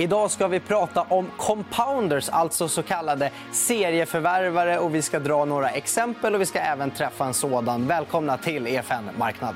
Idag 0.00 0.30
ska 0.30 0.48
vi 0.48 0.60
prata 0.60 1.02
om 1.02 1.30
compounders, 1.36 2.28
alltså 2.28 2.68
så 2.68 2.82
kallade 2.82 3.30
serieförvärvare. 3.52 4.78
Och 4.78 4.94
vi 4.94 5.02
ska 5.02 5.18
dra 5.18 5.44
några 5.44 5.70
exempel 5.70 6.34
och 6.34 6.40
vi 6.40 6.46
ska 6.46 6.58
även 6.58 6.90
träffa 6.90 7.24
en 7.24 7.34
sådan. 7.34 7.86
Välkomna 7.86 8.36
till 8.38 8.66
EFN 8.66 9.10
Marknad. 9.18 9.54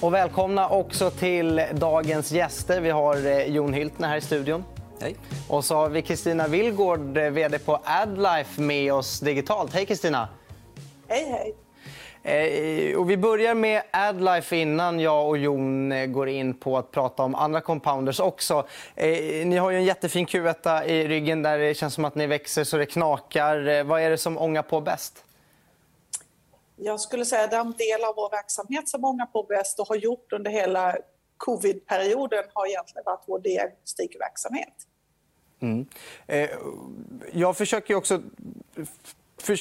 Och 0.00 0.14
välkomna 0.14 0.68
också 0.68 1.10
till 1.10 1.62
dagens 1.72 2.32
gäster. 2.32 2.80
Vi 2.80 2.90
har 2.90 3.26
eh, 3.26 3.42
Jon 3.42 3.72
Hyltner 3.72 4.08
här 4.08 4.16
i 4.16 4.20
studion. 4.20 4.64
Hej. 5.00 5.16
Och 5.48 5.64
så 5.64 5.74
har 5.74 5.88
vi 5.88 6.02
Kristina 6.02 6.48
Willgård, 6.48 7.18
eh, 7.18 7.30
vd 7.30 7.58
på 7.58 7.80
Adlife, 7.84 8.60
med 8.60 8.92
oss 8.92 9.20
digitalt. 9.20 9.74
Hej, 9.74 9.86
Kristina. 9.86 10.28
Hej, 11.08 11.24
hej. 11.30 11.65
Eh, 12.26 12.96
och 12.96 13.10
vi 13.10 13.16
börjar 13.16 13.54
med 13.54 13.82
Adlife 13.90 14.56
innan 14.56 15.00
jag 15.00 15.28
och 15.28 15.38
Jon 15.38 15.92
eh, 15.92 16.06
går 16.06 16.28
in 16.28 16.54
på 16.54 16.78
att 16.78 16.90
prata 16.90 17.22
om 17.22 17.34
andra 17.34 17.60
compounders 17.60 18.20
också. 18.20 18.66
Eh, 18.94 19.46
ni 19.46 19.56
har 19.56 19.70
ju 19.70 19.76
en 19.76 19.84
jättefin 19.84 20.26
Q1 20.26 20.84
i 20.84 21.08
ryggen 21.08 21.42
där 21.42 21.58
det 21.58 21.74
känns 21.74 21.94
som 21.94 22.04
att 22.04 22.14
ni 22.14 22.26
växer 22.26 22.64
så 22.64 22.76
det 22.76 22.86
knakar. 22.86 23.84
Vad 23.84 24.00
är 24.00 24.10
det 24.10 24.18
som 24.18 24.38
ångar 24.38 24.62
på 24.62 24.80
bäst? 24.80 25.24
Jag 26.76 27.00
skulle 27.00 27.24
säga 27.24 27.44
att 27.44 27.50
den 27.50 27.72
del 27.72 28.04
av 28.04 28.14
vår 28.16 28.30
verksamhet 28.30 28.88
som 28.88 29.04
ångar 29.04 29.26
på 29.26 29.42
bäst 29.42 29.80
och 29.80 29.88
har 29.88 29.96
gjort 29.96 30.32
under 30.32 30.50
hela 30.50 30.96
covid-perioden 31.36 32.44
har 32.52 32.66
egentligen 32.66 33.02
varit 33.06 33.24
vår 33.26 33.38
diagnostikverksamhet. 33.38 34.74
Mm. 35.60 35.86
Jag 37.32 37.56
försöker 37.56 37.94
också 37.94 38.22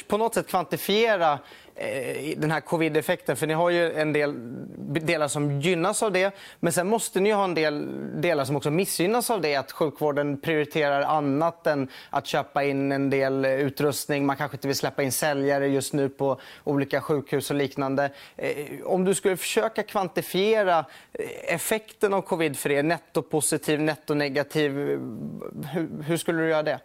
på 0.08 0.18
något 0.18 0.34
sätt 0.34 0.48
kvantifiera 0.48 1.40
Eh, 1.78 2.38
den 2.38 2.52
här 2.52 2.60
covid-effekten? 2.60 3.36
För 3.36 3.48
ni 3.48 3.54
har 3.54 3.70
ju 3.70 3.92
en 3.92 4.14
del 4.14 4.34
delar 5.06 5.28
som 5.28 5.62
gynnas 5.62 6.04
av 6.04 6.12
det. 6.12 6.36
Men 6.60 6.74
sen 6.74 6.88
måste 6.88 7.20
ni 7.20 7.32
ha 7.32 7.44
en 7.44 7.54
del 7.54 7.88
delar 8.22 8.46
som 8.46 8.56
också 8.56 8.72
missgynnas 8.72 9.30
av 9.30 9.42
det. 9.42 9.56
Att 9.56 9.72
sjukvården 9.72 10.42
prioriterar 10.42 11.02
annat 11.02 11.68
än 11.68 11.88
att 12.10 12.28
köpa 12.28 12.64
in 12.64 12.92
en 12.92 13.10
del 13.10 13.46
utrustning. 13.46 14.26
Man 14.26 14.36
kanske 14.36 14.58
inte 14.58 14.68
vill 14.68 14.78
släppa 14.78 15.04
in 15.04 15.12
säljare 15.12 15.68
just 15.68 15.94
nu 15.94 16.10
på 16.10 16.40
olika 16.64 17.02
sjukhus 17.02 17.50
och 17.50 17.58
liknande. 17.58 18.10
Eh, 18.36 18.66
om 18.84 19.06
du 19.06 19.16
skulle 19.16 19.38
försöka 19.38 19.84
kvantifiera 19.84 20.86
eh, 21.14 21.54
effekten 21.56 22.14
av 22.14 22.22
covid 22.22 22.58
för 22.58 22.72
er, 22.72 22.84
nettopositiv, 22.84 23.82
nettonegativ, 23.82 24.80
eh, 24.80 25.00
hur 26.06 26.18
skulle 26.18 26.42
du 26.42 26.50
göra 26.50 26.64
det? 26.64 26.80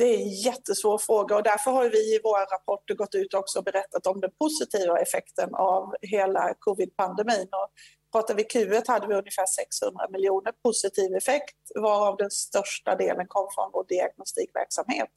Det 0.00 0.14
är 0.14 0.18
en 0.18 0.28
jättesvår 0.28 0.98
fråga 0.98 1.36
och 1.36 1.42
därför 1.42 1.70
har 1.70 1.90
vi 1.90 2.14
i 2.14 2.20
våra 2.24 2.44
rapporter 2.44 2.94
gått 2.94 3.14
ut 3.14 3.34
också 3.34 3.58
och 3.58 3.64
berättat 3.64 4.06
om 4.06 4.20
den 4.20 4.30
positiva 4.38 4.98
effekten 4.98 5.54
av 5.54 5.94
hela 6.02 6.54
covid-pandemin. 6.58 7.48
Och 7.52 7.68
pratar 8.12 8.34
vi 8.34 8.42
Q1 8.42 8.82
hade 8.88 9.06
vi 9.06 9.14
ungefär 9.14 9.46
600 9.46 10.08
miljoner 10.10 10.52
positiv 10.62 11.14
effekt 11.14 11.56
varav 11.74 12.16
den 12.16 12.30
största 12.30 12.96
delen 12.96 13.26
kom 13.28 13.48
från 13.54 13.70
vår 13.72 13.84
diagnostikverksamhet. 13.88 15.10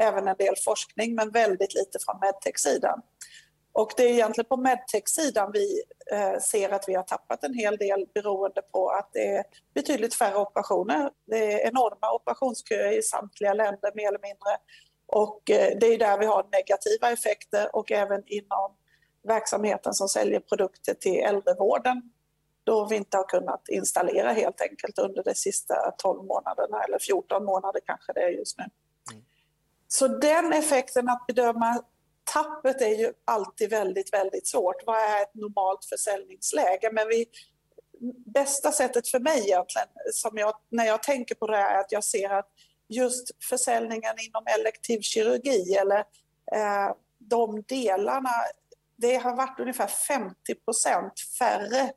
Även 0.00 0.28
en 0.28 0.36
del 0.36 0.54
forskning 0.64 1.14
men 1.14 1.30
väldigt 1.30 1.74
lite 1.74 1.98
från 2.04 2.20
medtech-sidan. 2.20 3.02
Och 3.76 3.92
det 3.96 4.02
är 4.02 4.08
egentligen 4.10 4.48
på 4.48 4.56
medtech-sidan 4.56 5.50
vi 5.52 5.82
eh, 6.12 6.38
ser 6.38 6.70
att 6.70 6.88
vi 6.88 6.94
har 6.94 7.02
tappat 7.02 7.44
en 7.44 7.54
hel 7.54 7.76
del 7.76 8.06
beroende 8.14 8.62
på 8.62 8.88
att 8.88 9.10
det 9.12 9.36
är 9.36 9.44
betydligt 9.74 10.14
färre 10.14 10.36
operationer. 10.36 11.10
Det 11.26 11.52
är 11.52 11.68
enorma 11.68 12.12
operationsköer 12.12 12.98
i 12.98 13.02
samtliga 13.02 13.54
länder 13.54 13.92
mer 13.94 14.08
eller 14.08 14.22
mindre. 14.22 14.50
Och 15.06 15.50
eh, 15.50 15.78
det 15.80 15.86
är 15.86 15.98
där 15.98 16.18
vi 16.18 16.26
har 16.26 16.46
negativa 16.52 17.10
effekter 17.10 17.76
och 17.76 17.92
även 17.92 18.22
inom 18.26 18.76
verksamheten 19.28 19.94
som 19.94 20.08
säljer 20.08 20.40
produkter 20.40 20.94
till 20.94 21.16
äldrevården 21.16 22.02
då 22.64 22.86
vi 22.86 22.96
inte 22.96 23.16
har 23.16 23.28
kunnat 23.28 23.68
installera 23.68 24.32
helt 24.32 24.60
enkelt 24.60 24.98
under 24.98 25.22
de 25.24 25.34
sista 25.34 25.74
12 25.98 26.24
månaderna 26.24 26.84
eller 26.84 26.98
14 26.98 27.44
månader 27.44 27.80
kanske 27.86 28.12
det 28.12 28.20
är 28.20 28.28
just 28.28 28.58
nu. 28.58 28.64
Mm. 29.12 29.24
Så 29.88 30.08
den 30.08 30.52
effekten 30.52 31.08
att 31.08 31.26
bedöma 31.26 31.82
tappet 32.32 32.80
är 32.80 32.94
ju 32.98 33.12
alltid 33.24 33.70
väldigt, 33.70 34.12
väldigt 34.12 34.46
svårt. 34.46 34.86
Vad 34.86 34.96
är 34.96 35.22
ett 35.22 35.34
normalt 35.34 35.84
försäljningsläge? 35.84 36.90
Men 36.92 37.08
vi, 37.08 37.26
bästa 38.26 38.72
sättet 38.72 39.08
för 39.08 39.18
mig 39.20 39.38
egentligen, 39.38 39.88
som 40.12 40.38
jag, 40.38 40.54
när 40.68 40.84
jag 40.84 41.02
tänker 41.02 41.34
på 41.34 41.46
det 41.46 41.56
här, 41.56 41.74
är 41.74 41.80
att 41.80 41.92
jag 41.92 42.04
ser 42.04 42.30
att 42.30 42.48
just 42.88 43.30
försäljningen 43.44 44.14
inom 44.26 44.44
elektiv 44.60 45.00
kirurgi 45.00 45.74
eller 45.74 45.98
eh, 46.52 46.94
de 47.18 47.62
delarna, 47.68 48.30
det 48.96 49.16
har 49.16 49.36
varit 49.36 49.60
ungefär 49.60 49.86
50% 49.86 51.10
färre 51.38 51.92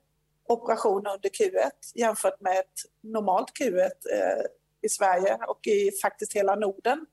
operationer 0.47 1.13
under 1.13 1.29
Q1 1.29 1.71
jämfört 1.95 2.41
med 2.41 2.59
ett 2.59 2.79
normalt 3.01 3.51
Q1 3.59 3.79
eh, 4.13 4.45
i 4.81 4.89
Sverige 4.89 5.37
och 5.47 5.67
i 5.67 5.91
faktiskt 6.01 6.35
hela 6.35 6.55
Norden. 6.55 7.05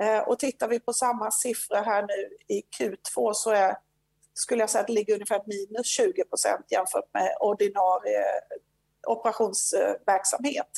Eh, 0.00 0.18
och 0.18 0.38
tittar 0.38 0.68
vi 0.68 0.80
på 0.80 0.92
samma 0.92 1.30
siffror 1.30 1.84
här 1.84 2.02
nu 2.02 2.54
i 2.56 2.62
Q2 2.78 3.32
så 3.32 3.50
är, 3.50 3.76
skulle 4.34 4.62
jag 4.62 4.70
säga 4.70 4.80
att 4.80 4.86
det 4.86 4.92
ligger 4.92 5.14
ungefär 5.14 5.42
minus 5.46 5.98
20% 5.98 6.12
jämfört 6.68 7.14
med 7.14 7.36
ordinarie 7.40 8.24
operationsverksamhet. 9.06 10.70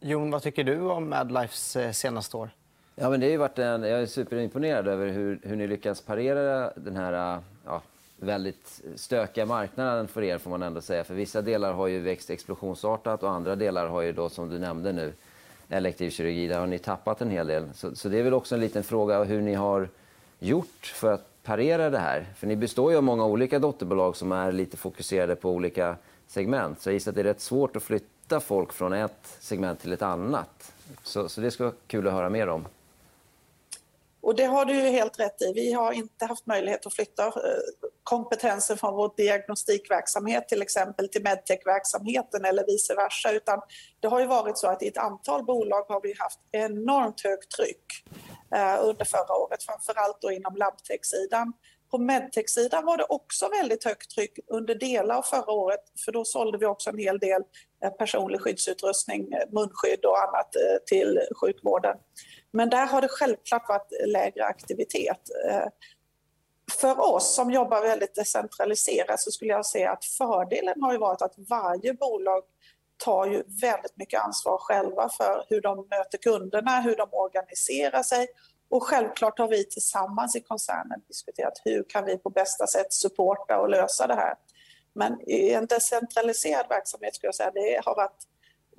Jon, 0.00 0.30
vad 0.30 0.42
tycker 0.42 0.64
du 0.64 0.80
om 0.80 1.12
Adlifes 1.12 1.76
eh, 1.76 1.92
senaste 1.92 2.36
år? 2.36 2.50
Ja, 2.94 3.10
men 3.10 3.20
det 3.20 3.30
har 3.30 3.38
varit 3.38 3.58
en, 3.58 3.82
jag 3.82 4.02
är 4.02 4.06
superimponerad 4.06 4.88
över 4.88 5.06
hur, 5.06 5.40
hur 5.42 5.56
ni 5.56 5.66
lyckas 5.66 6.00
parera 6.00 6.72
den 6.76 6.96
här 6.96 7.42
ja, 7.64 7.82
väldigt 8.16 8.82
stökiga 8.96 9.46
marknaden 9.46 10.08
för 10.08 10.22
er, 10.22 10.38
får 10.38 10.50
man 10.50 10.62
ändå 10.62 10.80
säga. 10.80 11.04
För 11.04 11.14
vissa 11.14 11.42
delar 11.42 11.72
har 11.72 11.86
ju 11.86 12.00
växt 12.00 12.30
explosionsartat 12.30 13.22
och 13.22 13.30
andra 13.30 13.56
delar 13.56 13.86
har 13.86 14.00
ju 14.00 14.12
då, 14.12 14.28
som 14.28 14.48
du 14.48 14.58
nämnde 14.58 14.92
nu, 14.92 15.12
elektiv 15.70 16.10
kirurgi. 16.10 16.48
Där 16.48 16.58
har 16.58 16.66
ni 16.66 16.78
tappat 16.78 17.20
en 17.20 17.30
hel 17.30 17.46
del. 17.46 17.64
Så, 17.74 17.96
så, 17.96 18.08
det 18.08 18.18
är 18.18 18.22
väl 18.22 18.34
också 18.34 18.54
en 18.54 18.60
liten 18.60 18.82
fråga 18.82 19.24
hur 19.24 19.40
ni 19.40 19.54
har 19.54 19.88
gjort 20.38 20.92
för 20.94 21.12
att 21.12 21.42
parera 21.42 21.90
det 21.90 21.98
här. 21.98 22.26
För 22.36 22.46
ni 22.46 22.56
består 22.56 22.90
ju 22.90 22.96
av 22.96 23.02
många 23.02 23.24
olika 23.24 23.58
dotterbolag 23.58 24.16
som 24.16 24.32
är 24.32 24.52
lite 24.52 24.76
fokuserade 24.76 25.36
på 25.36 25.50
olika 25.50 25.96
segment. 26.26 26.80
Så 26.80 26.88
jag 26.88 26.94
gissar 26.94 27.10
att 27.10 27.14
det 27.14 27.20
är 27.20 27.24
rätt 27.24 27.40
svårt 27.40 27.76
att 27.76 27.82
flytta 27.82 28.40
folk 28.40 28.72
från 28.72 28.92
ett 28.92 29.36
segment 29.40 29.80
till 29.80 29.92
ett 29.92 30.02
annat. 30.02 30.72
Så, 31.02 31.28
så 31.28 31.40
det 31.40 31.50
skulle 31.50 31.68
vara 31.68 31.76
kul 31.86 32.06
att 32.06 32.12
höra 32.12 32.30
mer 32.30 32.48
om. 32.48 32.64
Och 34.22 34.34
det 34.34 34.44
har 34.44 34.64
du 34.64 34.74
ju 34.74 34.88
helt 34.88 35.20
rätt 35.20 35.42
i. 35.42 35.52
Vi 35.54 35.72
har 35.72 35.92
inte 35.92 36.26
haft 36.26 36.46
möjlighet 36.46 36.86
att 36.86 36.94
flytta 36.94 37.26
eh, 37.26 37.32
kompetensen 38.02 38.76
från 38.76 38.94
vår 38.94 39.12
diagnostikverksamhet 39.16 40.48
till 40.48 40.62
exempel 40.62 41.08
till 41.08 41.22
medtechverksamheten 41.22 42.44
eller 42.44 42.66
vice 42.66 42.94
versa. 42.94 43.32
Utan 43.32 43.60
det 44.00 44.08
har 44.08 44.20
ju 44.20 44.26
varit 44.26 44.58
så 44.58 44.68
att 44.68 44.82
i 44.82 44.88
ett 44.88 44.98
antal 44.98 45.44
bolag 45.44 45.84
har 45.88 46.00
vi 46.02 46.14
haft 46.18 46.40
enormt 46.52 47.24
högt 47.24 47.50
tryck 47.50 47.84
eh, 48.54 48.84
under 48.84 49.04
förra 49.04 49.34
året, 49.36 49.62
framförallt 49.62 50.20
då 50.20 50.32
inom 50.32 50.56
labtech-sidan. 50.56 51.52
På 51.90 51.98
medtech-sidan 51.98 52.84
var 52.84 52.96
det 52.96 53.04
också 53.04 53.48
väldigt 53.48 53.84
högt 53.84 54.10
tryck 54.10 54.38
under 54.46 54.74
delar 54.74 55.14
av 55.16 55.22
förra 55.22 55.52
året 55.52 55.80
för 56.04 56.12
då 56.12 56.24
sålde 56.24 56.58
vi 56.58 56.66
också 56.66 56.90
en 56.90 56.98
hel 56.98 57.18
del 57.18 57.42
eh, 57.84 57.90
personlig 57.90 58.40
skyddsutrustning, 58.40 59.28
munskydd 59.52 60.04
och 60.04 60.22
annat 60.22 60.52
till 60.86 61.20
sjukvården. 61.40 61.96
Men 62.52 62.70
där 62.70 62.86
har 62.86 63.00
det 63.00 63.08
självklart 63.08 63.68
varit 63.68 63.92
lägre 64.06 64.44
aktivitet. 64.44 65.20
Eh, 65.48 65.66
för 66.80 67.00
oss 67.14 67.34
som 67.34 67.50
jobbar 67.50 67.82
väldigt 67.82 68.14
decentraliserat 68.14 69.20
så 69.20 69.30
skulle 69.30 69.50
jag 69.50 69.66
säga 69.66 69.90
att 69.90 70.04
fördelen 70.04 70.82
har 70.82 70.92
ju 70.92 70.98
varit 70.98 71.22
att 71.22 71.34
varje 71.36 71.94
bolag 71.94 72.42
tar 73.04 73.26
ju 73.26 73.42
väldigt 73.60 73.96
mycket 73.96 74.20
ansvar 74.20 74.58
själva 74.58 75.08
för 75.08 75.44
hur 75.48 75.60
de 75.60 75.76
möter 75.90 76.18
kunderna, 76.18 76.80
hur 76.80 76.96
de 76.96 77.08
organiserar 77.12 78.02
sig 78.02 78.28
och 78.70 78.82
självklart 78.82 79.38
har 79.38 79.48
vi 79.48 79.64
tillsammans 79.64 80.36
i 80.36 80.40
koncernen 80.40 81.00
diskuterat 81.08 81.52
hur 81.64 81.84
kan 81.88 82.04
vi 82.04 82.18
på 82.18 82.30
bästa 82.30 82.66
sätt 82.66 82.92
supporta 82.92 83.60
och 83.60 83.68
lösa 83.68 84.06
det 84.06 84.14
här. 84.14 84.34
Men 84.92 85.20
i 85.30 85.50
en 85.50 85.66
decentraliserad 85.66 86.66
verksamhet 86.68 87.14
skulle 87.14 87.28
jag 87.28 87.34
säga 87.34 87.50
det 87.50 87.80
har 87.84 87.96
varit 87.96 88.26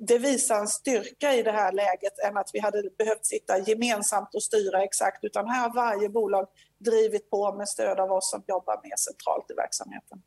det 0.06 0.18
visar 0.18 0.60
en 0.60 0.68
styrka 0.68 1.34
i 1.34 1.42
det 1.42 1.52
här 1.52 1.72
läget 1.72 2.18
än 2.26 2.36
att 2.36 2.50
vi 2.52 2.58
hade 2.58 2.82
behövt 2.98 3.26
sitta 3.26 3.58
gemensamt 3.58 4.34
och 4.34 4.42
styra 4.42 4.82
exakt 4.82 5.24
utan 5.24 5.48
här 5.48 5.68
har 5.68 5.74
varje 5.74 6.08
bolag 6.08 6.46
drivit 6.78 7.30
på 7.30 7.52
med 7.52 7.68
stöd 7.68 8.00
av 8.00 8.12
oss 8.12 8.30
som 8.30 8.42
jobbar 8.46 8.80
mer 8.82 8.96
centralt 8.96 9.50
i 9.50 9.54
verksamheten. 9.54 10.22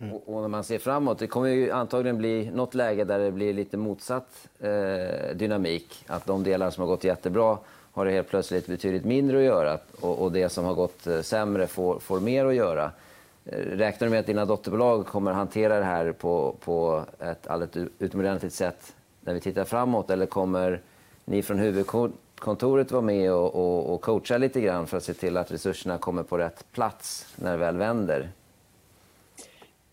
Mm. 0.00 0.14
Och, 0.14 0.40
när 0.40 0.48
man 0.48 0.64
ser 0.64 0.78
framåt, 0.78 1.18
det 1.18 1.26
kommer 1.26 1.48
ju 1.48 1.70
antagligen 1.70 2.18
bli 2.18 2.50
något 2.50 2.74
läge 2.74 3.04
där 3.04 3.18
det 3.18 3.30
blir 3.30 3.54
lite 3.54 3.76
motsatt 3.76 4.48
eh, 4.58 5.36
dynamik. 5.36 6.04
Att 6.06 6.26
de 6.26 6.42
delar 6.42 6.70
som 6.70 6.80
har 6.80 6.88
gått 6.88 7.04
jättebra 7.04 7.58
har 7.92 8.04
det 8.04 8.10
helt 8.12 8.28
plötsligt 8.28 8.66
betydligt 8.66 9.04
mindre 9.04 9.38
att 9.38 9.44
göra 9.44 9.78
och, 10.00 10.22
och 10.22 10.32
det 10.32 10.48
som 10.48 10.64
har 10.64 10.74
gått 10.74 11.06
eh, 11.06 11.20
sämre 11.20 11.66
får, 11.66 11.98
får 11.98 12.20
mer 12.20 12.46
att 12.46 12.54
göra. 12.54 12.92
Eh, 13.44 13.56
räknar 13.56 14.06
du 14.06 14.10
med 14.10 14.20
att 14.20 14.26
dina 14.26 14.44
dotterbolag 14.44 15.06
kommer 15.06 15.30
att 15.30 15.36
hantera 15.36 15.78
det 15.78 15.84
här 15.84 16.12
på, 16.12 16.56
på 16.60 17.04
ett 17.18 17.46
alldeles 17.46 17.90
utomordentligt 17.98 18.54
sätt 18.54 18.94
när 19.20 19.34
vi 19.34 19.40
tittar 19.40 19.64
framåt? 19.64 20.10
Eller 20.10 20.26
kommer 20.26 20.80
ni 21.24 21.42
från 21.42 21.58
huvudkontoret 21.58 22.14
huvudkontoret 22.40 22.90
vara 22.90 23.02
med 23.02 23.32
och, 23.32 23.54
och, 23.54 23.94
och 23.94 24.00
coacha 24.00 24.38
lite 24.38 24.60
grann 24.60 24.86
för 24.86 24.96
att 24.96 25.04
se 25.04 25.14
till 25.14 25.36
att 25.36 25.50
resurserna 25.50 25.98
kommer 25.98 26.22
på 26.22 26.38
rätt 26.38 26.64
plats 26.72 27.26
när 27.36 27.52
det 27.52 27.56
väl 27.58 27.76
vänder? 27.76 28.32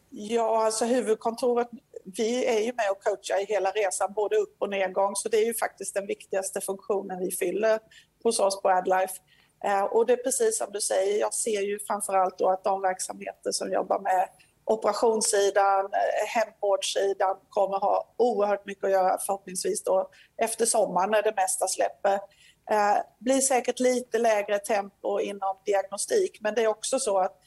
Ja, 0.09 0.65
alltså 0.65 0.85
huvudkontoret, 0.85 1.67
vi 2.03 2.45
är 2.45 2.59
ju 2.59 2.73
med 2.73 2.91
och 2.91 3.03
coachar 3.03 3.41
i 3.41 3.45
hela 3.45 3.71
resan, 3.71 4.13
både 4.13 4.35
upp 4.35 4.55
och 4.59 4.69
nedgång, 4.69 5.15
så 5.15 5.29
det 5.29 5.37
är 5.37 5.45
ju 5.45 5.53
faktiskt 5.53 5.93
den 5.93 6.07
viktigaste 6.07 6.61
funktionen 6.61 7.19
vi 7.19 7.31
fyller 7.31 7.79
hos 8.23 8.39
oss 8.39 8.61
på 8.61 8.69
AdLife. 8.69 9.15
Eh, 9.63 9.83
och 9.83 10.05
det 10.05 10.13
är 10.13 10.17
precis 10.17 10.57
som 10.57 10.71
du 10.71 10.81
säger, 10.81 11.19
jag 11.19 11.33
ser 11.33 11.61
ju 11.61 11.79
framförallt 11.79 12.37
då 12.37 12.49
att 12.49 12.63
de 12.63 12.81
verksamheter 12.81 13.51
som 13.51 13.71
jobbar 13.71 13.99
med 13.99 14.29
operationssidan, 14.65 15.85
eh, 15.85 16.27
hemvårdssidan 16.27 17.37
kommer 17.49 17.77
ha 17.79 18.13
oerhört 18.17 18.65
mycket 18.65 18.83
att 18.83 18.91
göra 18.91 19.17
förhoppningsvis 19.25 19.83
då 19.83 20.09
efter 20.37 20.65
sommaren 20.65 21.11
när 21.11 21.21
det 21.21 21.33
mesta 21.35 21.67
släpper. 21.67 22.13
Eh, 22.71 22.97
blir 23.19 23.41
säkert 23.41 23.79
lite 23.79 24.17
lägre 24.17 24.59
tempo 24.59 25.19
inom 25.19 25.57
diagnostik 25.65 26.37
men 26.41 26.55
det 26.55 26.63
är 26.63 26.67
också 26.67 26.99
så 26.99 27.19
att 27.19 27.39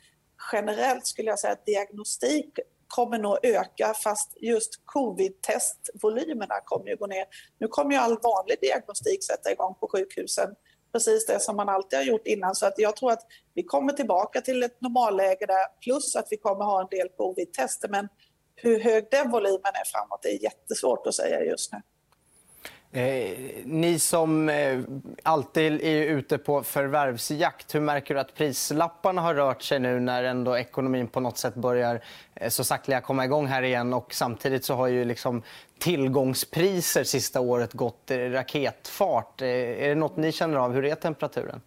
generellt 0.52 1.06
skulle 1.06 1.30
jag 1.30 1.38
säga 1.38 1.52
att 1.52 1.66
diagnostik 1.66 2.58
kommer 2.88 3.18
nog 3.18 3.38
öka 3.42 3.94
fast 3.94 4.36
just 4.40 4.70
covid-testvolymerna 4.84 6.54
kommer 6.64 6.86
ju 6.86 6.96
gå 6.96 7.06
ner. 7.06 7.24
Nu 7.58 7.68
kommer 7.68 7.92
ju 7.94 8.00
all 8.00 8.18
vanlig 8.22 8.56
diagnostik 8.60 9.24
sätta 9.24 9.52
igång 9.52 9.74
på 9.80 9.88
sjukhusen 9.88 10.54
precis 10.92 11.26
det 11.26 11.40
som 11.40 11.56
man 11.56 11.68
alltid 11.68 11.98
har 11.98 12.06
gjort 12.06 12.26
innan. 12.26 12.54
Så 12.54 12.66
att 12.66 12.74
jag 12.76 12.96
tror 12.96 13.12
att 13.12 13.26
vi 13.54 13.62
kommer 13.62 13.92
tillbaka 13.92 14.40
till 14.40 14.62
ett 14.62 14.80
normalläge 14.80 15.46
där 15.46 15.80
plus 15.80 16.16
att 16.16 16.26
vi 16.30 16.36
kommer 16.36 16.64
ha 16.64 16.80
en 16.80 16.88
del 16.90 17.08
covid-tester. 17.08 17.88
Men 17.88 18.08
hur 18.56 18.80
hög 18.80 19.06
den 19.10 19.30
volymen 19.30 19.72
är 19.74 19.84
framåt 19.92 20.24
är 20.24 20.42
jättesvårt 20.42 21.06
att 21.06 21.14
säga 21.14 21.44
just 21.44 21.72
nu. 21.72 21.78
Eh, 22.92 23.38
ni 23.64 23.98
som 23.98 24.48
eh, 24.48 24.80
alltid 25.22 25.80
är 25.82 26.02
ute 26.02 26.38
på 26.38 26.62
förvärvsjakt, 26.62 27.74
hur 27.74 27.80
märker 27.80 28.14
du 28.14 28.20
att 28.20 28.34
prislapparna 28.34 29.22
har 29.22 29.34
rört 29.34 29.62
sig 29.62 29.78
nu 29.78 30.00
när 30.00 30.24
ändå 30.24 30.58
ekonomin 30.58 31.08
på 31.08 31.20
något 31.20 31.38
sätt 31.38 31.54
börjar 31.54 32.04
eh, 32.34 32.48
så 32.48 32.64
sakteliga 32.64 33.00
komma 33.00 33.24
igång 33.24 33.46
här 33.46 33.62
igen? 33.62 33.94
Och 33.94 34.14
samtidigt 34.14 34.64
så 34.64 34.74
har 34.74 34.86
ju 34.86 35.04
liksom 35.04 35.42
tillgångspriser 35.78 37.04
sista 37.04 37.40
året 37.40 37.72
gått 37.72 38.10
i 38.10 38.28
raketfart. 38.28 39.42
Eh, 39.42 39.48
är 39.48 39.88
det 39.88 39.94
nåt 39.94 40.16
ni 40.16 40.32
känner 40.32 40.56
av? 40.56 40.72
Hur 40.72 40.84
är 40.84 40.94
temperaturen? 40.94 41.60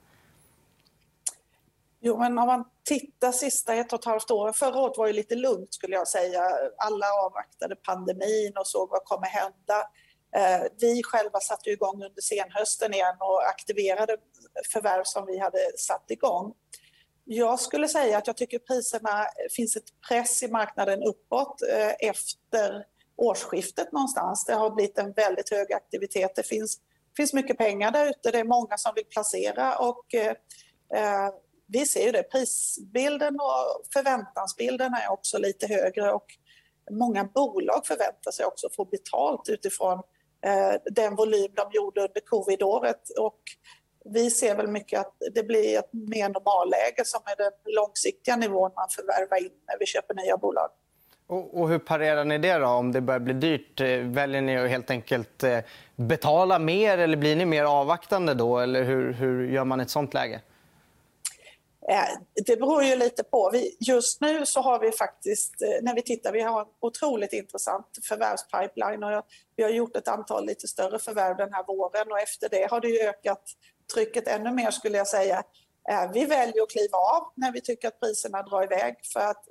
Jo, 1.99 2.17
men 2.17 2.37
om 2.37 2.47
man 2.47 2.65
tittar 2.83 3.31
sista 3.31 3.75
ett 3.75 3.93
och 3.93 3.99
ett 3.99 4.05
halvt 4.05 4.31
år. 4.31 4.51
Förra 4.51 4.79
året 4.79 4.97
var 4.97 5.07
ju 5.07 5.13
lite 5.13 5.35
lugnt 5.35 5.73
skulle 5.73 5.95
jag 5.95 6.07
säga. 6.07 6.41
Alla 6.77 7.05
avvaktade 7.25 7.75
pandemin 7.75 8.53
och 8.59 8.67
såg 8.67 8.89
vad 8.89 9.03
kommer 9.03 9.27
hända. 9.27 9.87
Eh, 10.35 10.63
vi 10.79 11.03
själva 11.03 11.39
satte 11.39 11.69
igång 11.69 12.03
under 12.03 12.21
senhösten 12.21 12.93
igen 12.93 13.15
och 13.19 13.47
aktiverade 13.47 14.17
förvärv 14.73 15.03
som 15.03 15.25
vi 15.25 15.37
hade 15.37 15.59
satt 15.77 16.11
igång. 16.11 16.53
Jag 17.25 17.59
skulle 17.59 17.87
säga 17.87 18.17
att 18.17 18.27
jag 18.27 18.37
tycker 18.37 18.59
priserna 18.59 19.21
eh, 19.21 19.27
finns 19.55 19.75
ett 19.75 20.01
press 20.07 20.43
i 20.43 20.47
marknaden 20.47 21.03
uppåt 21.03 21.61
eh, 21.61 22.09
efter 22.09 22.85
årsskiftet 23.15 23.91
någonstans. 23.91 24.45
Det 24.45 24.53
har 24.53 24.69
blivit 24.69 24.97
en 24.97 25.13
väldigt 25.13 25.49
hög 25.49 25.73
aktivitet. 25.73 26.35
Det 26.35 26.43
finns, 26.43 26.79
finns 27.17 27.33
mycket 27.33 27.57
pengar 27.57 27.91
där 27.91 28.09
ute. 28.09 28.31
Det 28.31 28.39
är 28.39 28.43
många 28.43 28.77
som 28.77 28.91
vill 28.95 29.05
placera 29.05 29.77
och 29.77 30.13
eh, 30.13 31.29
vi 31.67 31.85
ser 31.85 32.05
ju 32.05 32.11
det. 32.11 32.23
Prisbilden 32.23 33.35
och 33.35 33.85
förväntansbilden 33.93 34.93
är 34.93 35.11
också 35.11 35.37
lite 35.37 35.67
högre 35.67 36.11
och 36.11 36.25
många 36.91 37.23
bolag 37.23 37.87
förväntar 37.87 38.31
sig 38.31 38.45
också 38.45 38.69
få 38.75 38.85
betalt 38.85 39.49
utifrån 39.49 40.01
Eh, 40.45 40.75
den 40.85 41.15
volym 41.15 41.51
de 41.55 41.65
gjorde 41.71 42.01
under 42.01 42.21
covidåret. 42.25 43.09
Och 43.19 43.39
vi 44.05 44.29
ser 44.29 44.55
väl 44.55 44.67
mycket 44.67 44.99
att 44.99 45.13
det 45.33 45.43
blir 45.43 45.79
ett 45.79 45.93
mer 45.93 46.29
normalläge 46.29 47.05
som 47.05 47.21
är 47.25 47.35
den 47.35 47.51
långsiktiga 47.65 48.35
nivån 48.35 48.71
man 48.75 48.87
förvärvar 48.89 49.37
in 49.37 49.51
när 49.67 49.79
vi 49.79 49.85
köper 49.85 50.13
nya 50.13 50.37
bolag. 50.37 50.69
Och, 51.27 51.69
hur 51.69 51.79
parerar 51.79 52.25
ni 52.25 52.37
det 52.37 52.53
då? 52.53 52.67
Om 52.67 52.91
det 52.91 53.01
börjar 53.01 53.19
bli 53.19 53.33
dyrt, 53.33 53.81
eh, 53.81 53.87
väljer 53.97 54.41
ni 54.41 54.57
att 54.57 54.69
helt 54.69 54.89
enkelt 54.89 55.43
eh, 55.43 55.59
betala 55.95 56.59
mer 56.59 56.97
eller 56.97 57.17
blir 57.17 57.35
ni 57.35 57.45
mer 57.45 57.63
avvaktande 57.63 58.33
då? 58.33 58.59
Eller 58.59 58.83
hur, 58.83 59.13
hur 59.13 59.47
gör 59.47 59.65
man 59.65 59.79
i 59.79 59.83
ett 59.83 59.89
sånt 59.89 60.13
läge? 60.13 60.41
Eh, 61.89 62.17
det 62.45 62.59
beror 62.59 62.83
ju 62.83 62.95
lite 62.95 63.23
på. 63.23 63.51
just 63.79 64.21
nu 64.21 64.45
så 64.45 64.61
har 64.61 64.79
vi 64.79 64.91
faktiskt, 64.91 65.61
eh, 65.61 65.81
när 65.81 65.95
vi 65.95 66.01
tittar, 66.01 66.31
vi 66.31 66.41
har 66.41 66.61
en 66.61 66.67
otroligt 66.79 67.33
intressant 67.33 67.87
förvärvspipeline 68.07 69.03
och 69.03 69.25
vi 69.55 69.63
har 69.63 69.69
gjort 69.69 69.95
ett 69.95 70.07
antal 70.07 70.45
lite 70.45 70.67
större 70.67 70.99
förvärv 70.99 71.37
den 71.37 71.53
här 71.53 71.63
våren 71.67 72.11
och 72.11 72.19
efter 72.19 72.49
det 72.49 72.71
har 72.71 72.81
det 72.81 73.07
ökat 73.07 73.43
trycket 73.93 74.27
ännu 74.27 74.51
mer 74.51 74.71
skulle 74.71 74.97
jag 74.97 75.07
säga. 75.07 75.43
Eh, 75.89 76.11
vi 76.13 76.25
väljer 76.25 76.63
att 76.63 76.69
kliva 76.69 76.97
av 76.97 77.31
när 77.35 77.51
vi 77.51 77.61
tycker 77.61 77.87
att 77.87 77.99
priserna 77.99 78.43
drar 78.43 78.63
iväg 78.63 78.95
för 79.13 79.19
att 79.19 79.45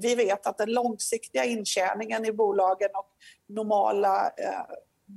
vi 0.00 0.14
vet 0.14 0.46
att 0.46 0.58
den 0.58 0.72
långsiktiga 0.72 1.44
intjäningen 1.44 2.24
i 2.24 2.32
bolagen 2.32 2.90
och 2.94 3.08
normala 3.48 4.30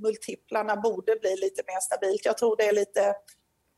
multiplarna 0.04 0.76
borde 0.76 1.16
bli 1.16 1.36
lite 1.36 1.64
mer 1.68 1.80
stabilt. 1.80 2.26
Jag 2.26 2.38
tror 2.38 2.56
det 2.58 2.68
är 2.68 2.74
lite 2.74 3.16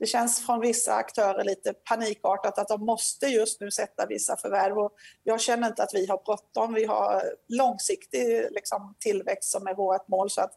det 0.01 0.07
känns 0.07 0.45
från 0.45 0.59
vissa 0.59 0.93
aktörer 0.93 1.43
lite 1.43 1.73
panikartat 1.73 2.59
att 2.59 2.67
de 2.67 2.85
måste 2.85 3.27
just 3.27 3.61
nu 3.61 3.71
sätta 3.71 4.05
vissa 4.05 4.37
förvärv. 4.37 4.77
Och 4.77 4.91
jag 5.23 5.41
känner 5.41 5.67
inte 5.67 5.83
att 5.83 5.93
vi 5.93 6.05
har 6.05 6.21
bråttom. 6.25 6.73
Vi 6.73 6.85
har 6.85 7.23
långsiktig 7.47 8.47
liksom, 8.51 8.95
tillväxt 8.99 9.51
som 9.51 9.67
är 9.67 9.73
vårt 9.73 10.07
mål. 10.07 10.29
Så 10.29 10.41
att, 10.41 10.51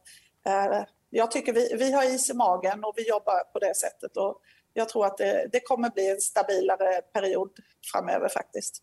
eh, 0.47 0.83
jag 1.11 1.31
tycker 1.31 1.53
vi, 1.53 1.77
vi 1.79 1.93
har 1.93 2.15
is 2.15 2.31
i 2.31 2.35
magen 2.35 2.85
och 2.85 2.95
vi 2.97 3.09
jobbar 3.09 3.53
på 3.53 3.59
det 3.59 3.77
sättet. 3.77 4.17
Och 4.17 4.41
jag 4.75 4.89
tror 4.89 5.07
att 5.07 5.19
det, 5.19 5.49
det 5.53 5.61
kommer 5.61 5.91
bli 5.91 6.11
en 6.11 6.21
stabilare 6.21 7.01
period 7.13 7.51
framöver 7.93 8.29
faktiskt. 8.29 8.83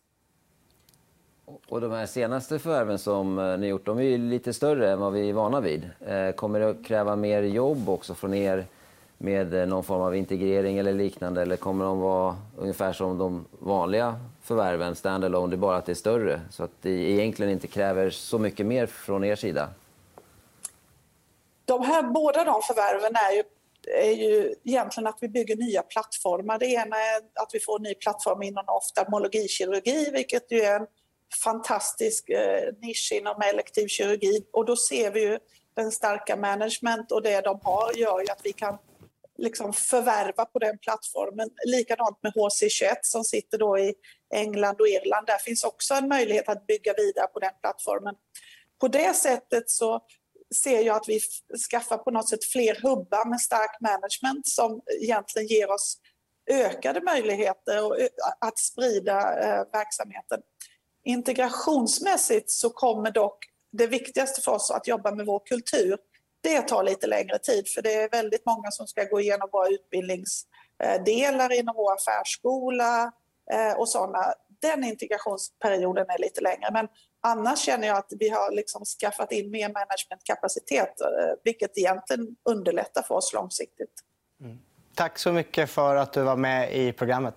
Och 1.68 1.80
de 1.80 1.92
här 1.92 2.06
senaste 2.06 2.58
förvärven 2.58 2.98
som 2.98 3.38
eh, 3.38 3.58
ni 3.58 3.66
gjort, 3.66 3.86
de 3.86 3.98
är 3.98 4.18
lite 4.18 4.52
större 4.52 4.90
än 4.90 5.00
vad 5.00 5.12
vi 5.12 5.28
är 5.28 5.32
vana 5.32 5.60
vid. 5.60 5.90
Eh, 6.00 6.32
kommer 6.32 6.60
det 6.60 6.70
att 6.70 6.84
kräva 6.84 7.16
mer 7.16 7.42
jobb 7.42 7.88
också 7.88 8.14
från 8.14 8.34
er 8.34 8.66
med 9.22 9.54
eh, 9.54 9.66
någon 9.66 9.84
form 9.84 10.00
av 10.00 10.16
integrering 10.16 10.78
eller 10.78 10.92
liknande? 10.92 11.42
Eller 11.42 11.56
kommer 11.56 11.84
de 11.84 12.00
vara 12.00 12.36
ungefär 12.58 12.92
som 12.92 13.18
de 13.18 13.44
vanliga 13.58 14.20
förvärven, 14.42 14.96
standalone, 14.96 15.50
det 15.50 15.54
är 15.54 15.58
bara 15.58 15.76
att 15.76 15.86
det 15.86 15.92
är 15.92 15.94
större? 15.94 16.40
Så 16.50 16.64
att 16.64 16.70
det 16.82 16.90
egentligen 16.90 17.52
inte 17.52 17.66
kräver 17.66 18.10
så 18.10 18.38
mycket 18.38 18.66
mer 18.66 18.86
från 18.86 19.24
er 19.24 19.36
sida? 19.36 19.68
De 21.64 21.82
här, 21.82 22.02
båda 22.02 22.44
de 22.44 22.62
förvärven 22.62 23.12
är 23.14 23.36
ju 23.36 23.42
är 23.86 24.12
ju 24.12 24.54
egentligen 24.64 25.06
att 25.06 25.18
vi 25.20 25.28
bygger 25.28 25.56
nya 25.56 25.82
plattformar. 25.82 26.58
Det 26.58 26.66
ena 26.66 26.96
är 26.96 27.16
att 27.16 27.50
vi 27.52 27.60
får 27.60 27.76
en 27.76 27.82
ny 27.82 27.94
plattform 27.94 28.42
inom 28.42 28.64
oftalmologikirurgi, 28.66 30.10
vilket 30.12 30.52
ju 30.52 30.60
är 30.60 30.80
en 30.80 30.86
fantastisk 31.44 32.28
eh, 32.28 32.72
nisch 32.80 33.12
inom 33.14 33.42
elektiv 33.42 33.86
kirurgi 33.86 34.44
och 34.52 34.64
då 34.64 34.76
ser 34.76 35.10
vi 35.10 35.20
ju 35.20 35.38
den 35.74 35.90
starka 35.90 36.36
management 36.36 37.12
och 37.12 37.22
det 37.22 37.40
de 37.40 37.60
har 37.62 37.92
gör 37.96 38.20
ju 38.20 38.30
att 38.30 38.40
vi 38.42 38.52
kan 38.52 38.78
liksom 39.38 39.72
förvärva 39.72 40.44
på 40.44 40.58
den 40.58 40.78
plattformen. 40.78 41.50
Likadant 41.66 42.18
med 42.22 42.32
HC21 42.32 42.96
som 43.02 43.24
sitter 43.24 43.58
då 43.58 43.78
i 43.78 43.94
England 44.34 44.80
och 44.80 44.88
Irland. 44.88 45.26
Där 45.26 45.38
finns 45.38 45.64
också 45.64 45.94
en 45.94 46.08
möjlighet 46.08 46.48
att 46.48 46.66
bygga 46.66 46.94
vidare 46.96 47.26
på 47.26 47.38
den 47.38 47.52
plattformen. 47.60 48.14
På 48.80 48.88
det 48.88 49.14
sättet 49.14 49.70
så 49.70 50.00
ser 50.62 50.80
jag 50.82 50.96
att 50.96 51.08
vi 51.08 51.20
skaffar 51.70 51.98
på 51.98 52.10
något 52.10 52.28
sätt 52.28 52.44
fler 52.44 52.74
hubbar 52.82 53.28
med 53.30 53.40
stark 53.40 53.80
management 53.80 54.46
som 54.46 54.80
egentligen 55.00 55.48
ger 55.48 55.70
oss 55.70 55.98
ökade 56.50 57.00
möjligheter 57.00 58.08
att 58.40 58.58
sprida 58.58 59.18
eh, 59.18 59.64
verksamheten. 59.72 60.40
Integrationsmässigt 61.04 62.50
så 62.50 62.70
kommer 62.70 63.10
dock 63.10 63.44
det 63.72 63.86
viktigaste 63.86 64.42
för 64.42 64.52
oss 64.52 64.70
att 64.70 64.88
jobba 64.88 65.14
med 65.14 65.26
vår 65.26 65.42
kultur. 65.46 65.98
Det 66.42 66.62
tar 66.62 66.82
lite 66.82 67.06
längre 67.06 67.38
tid 67.38 67.68
för 67.68 67.82
det 67.82 67.94
är 67.94 68.10
väldigt 68.10 68.46
många 68.46 68.70
som 68.70 68.86
ska 68.86 69.04
gå 69.04 69.20
igenom 69.20 69.48
våra 69.52 69.68
utbildningsdelar 69.68 71.52
inom 71.52 71.74
vår 71.76 71.94
affärsskola 71.94 73.12
eh, 73.52 73.72
och 73.78 73.88
sådana. 73.88 74.34
Den 74.60 74.84
integrationsperioden 74.84 76.06
är 76.08 76.18
lite 76.18 76.40
längre 76.40 76.70
men 76.72 76.88
annars 77.20 77.58
känner 77.58 77.88
jag 77.88 77.96
att 77.96 78.12
vi 78.18 78.28
har 78.28 78.50
liksom 78.50 78.84
skaffat 78.84 79.32
in 79.32 79.50
mer 79.50 79.68
managementkapacitet 79.68 81.00
eh, 81.00 81.06
vilket 81.44 81.78
egentligen 81.78 82.36
underlättar 82.44 83.02
för 83.02 83.14
oss 83.14 83.32
långsiktigt. 83.32 83.94
Mm. 84.40 84.58
Tack 84.94 85.18
så 85.18 85.32
mycket 85.32 85.70
för 85.70 85.96
att 85.96 86.12
du 86.12 86.22
var 86.22 86.36
med 86.36 86.76
i 86.76 86.92
programmet. 86.92 87.34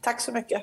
Tack 0.00 0.20
så 0.20 0.32
mycket. 0.32 0.62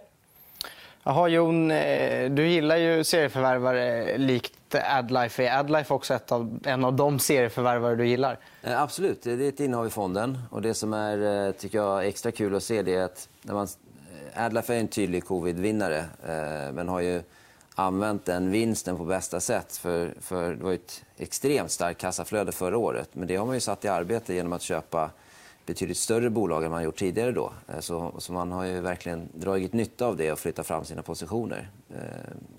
Jaha, 1.03 1.27
Jon, 1.27 1.71
eh, 1.71 2.31
du 2.31 2.47
gillar 2.47 2.77
ju 2.77 3.03
serieförvärvare 3.03 4.17
likt 4.17 4.64
Adlife. 4.82 5.48
Är 5.48 5.60
Adlife 5.60 5.94
också 5.94 6.13
ett 6.13 6.32
av, 6.32 6.60
en 6.65 6.86
av 6.86 6.94
de 6.94 7.20
serieförvärvare 7.20 7.96
du 7.96 8.08
gillar? 8.08 8.39
Eh, 8.63 8.82
absolut, 8.82 9.24
det 9.24 9.32
är 9.32 9.50
ett 9.50 9.60
innehav 9.60 9.88
i 9.88 9.89
fonden. 9.89 10.39
Och 10.51 10.62
det 10.62 10.74
som 10.74 10.94
är 10.94 11.48
eh, 11.48 11.51
tycker 11.51 11.77
jag, 11.77 12.08
extra 12.08 12.32
kul 12.32 12.55
att 12.55 12.63
se 12.63 12.82
det 12.82 12.96
är 12.96 13.03
att 13.03 13.29
när 13.41 13.53
man, 13.53 13.67
eh, 14.34 14.46
Adlife 14.46 14.75
är 14.75 14.79
en 14.79 14.88
tydlig 14.88 15.25
covid-vinnare 15.25 16.05
men 16.74 16.89
har 16.89 17.00
ju 17.00 17.22
använt 17.75 18.25
den 18.25 18.51
vinsten 18.51 18.98
på 18.98 19.03
bästa 19.03 19.39
sätt. 19.39 19.77
För, 19.77 20.13
för 20.22 20.55
det 20.55 20.63
var 20.63 20.74
ett 20.74 21.03
extremt 21.17 21.72
starkt 21.72 22.01
kassaflöde 22.01 22.51
förra 22.51 22.77
året. 22.77 23.10
Men 23.13 23.27
det 23.27 23.36
har 23.36 23.46
man 23.46 23.55
ju 23.55 23.62
satt 23.62 23.86
i 23.86 23.88
arbete 23.88 24.34
genom 24.34 24.53
att 24.53 24.62
köpa 24.62 25.10
betydligt 25.65 25.98
större 25.98 26.29
bolag 26.29 26.63
än 26.63 26.72
man 26.72 26.84
gjort 26.84 27.00
tidigare. 27.00 27.31
Då. 27.31 27.51
Eh, 27.67 27.79
så, 27.79 28.13
så 28.17 28.34
man 28.34 28.51
har 28.51 28.63
ju 28.63 28.81
verkligen 28.81 29.29
dragit 29.34 29.74
nytta 29.74 30.05
av 30.05 30.17
det 30.17 30.31
och 30.31 30.39
flyttat 30.39 30.67
fram 30.67 30.86
sina 30.86 31.01
positioner. 31.01 31.69
Eh, 31.89 31.95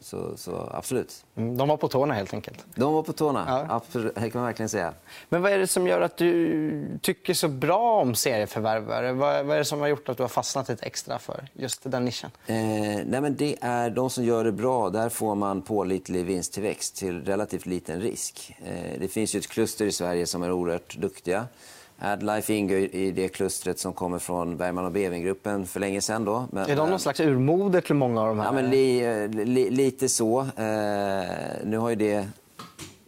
så, 0.00 0.36
så 0.36 0.70
absolut. 0.72 1.24
Mm, 1.36 1.56
de 1.56 1.68
var 1.68 1.76
på 1.76 1.88
tårna 1.88 2.14
helt 2.14 2.34
enkelt. 2.34 2.64
De 2.74 2.94
var 2.94 3.02
på 3.02 3.12
tårna, 3.12 3.44
ja. 3.48 3.74
absolut, 3.74 4.14
det 4.14 4.30
kan 4.30 4.40
man 4.40 4.46
verkligen 4.46 4.68
säga. 4.68 4.92
Men 5.28 5.42
vad 5.42 5.52
är 5.52 5.58
det 5.58 5.66
som 5.66 5.86
gör 5.86 6.00
att 6.00 6.16
du 6.16 6.98
tycker 7.02 7.34
så 7.34 7.48
bra 7.48 8.00
om 8.00 8.14
serieförvärvare? 8.14 9.12
Vad 9.12 9.50
är 9.50 9.58
det 9.58 9.64
som 9.64 9.80
har 9.80 9.88
gjort 9.88 10.08
att 10.08 10.16
du 10.16 10.22
har 10.22 10.28
fastnat 10.28 10.68
lite 10.68 10.86
extra 10.86 11.18
för 11.18 11.48
just 11.52 11.90
den 11.90 12.04
nischen? 12.04 12.30
Eh, 12.46 12.56
nej 13.06 13.20
men 13.20 13.36
det 13.36 13.56
är 13.60 13.90
de 13.90 14.10
som 14.10 14.24
gör 14.24 14.44
det 14.44 14.52
bra. 14.52 14.90
Där 14.90 15.08
får 15.08 15.34
man 15.34 15.62
pålitlig 15.62 16.24
vinsttillväxt 16.24 16.96
till 16.96 17.24
relativt 17.24 17.66
liten 17.66 18.00
risk. 18.00 18.54
Eh, 18.64 19.00
det 19.00 19.08
finns 19.08 19.34
ju 19.34 19.38
ett 19.38 19.48
kluster 19.48 19.86
i 19.86 19.92
Sverige 19.92 20.26
som 20.26 20.42
är 20.42 20.52
oerhört 20.52 20.96
duktiga. 20.96 21.46
Adlife 21.98 22.54
ingår 22.54 22.78
i 22.78 23.10
det 23.10 23.28
klustret 23.28 23.78
som 23.78 23.92
kommer 23.92 24.18
från 24.18 24.56
Bergman 24.56 24.84
och 24.84 24.92
Beving-gruppen 24.92 25.66
för 25.66 25.80
länge 25.80 26.00
sedan. 26.00 26.24
Då. 26.24 26.48
Men, 26.52 26.70
är 26.70 26.76
de 26.76 26.90
någon 26.90 26.98
slags 26.98 27.20
urmoder 27.20 27.80
till 27.80 27.94
många 27.94 28.20
av 28.20 28.28
de 28.28 28.38
här? 28.38 28.46
Ja, 28.46 28.52
men 28.52 28.70
li, 28.70 29.28
li, 29.28 29.70
lite 29.70 30.08
så. 30.08 30.40
Eh, 30.40 31.24
nu 31.64 31.78
har 31.78 31.90
ju 31.90 31.96
det, 31.96 32.28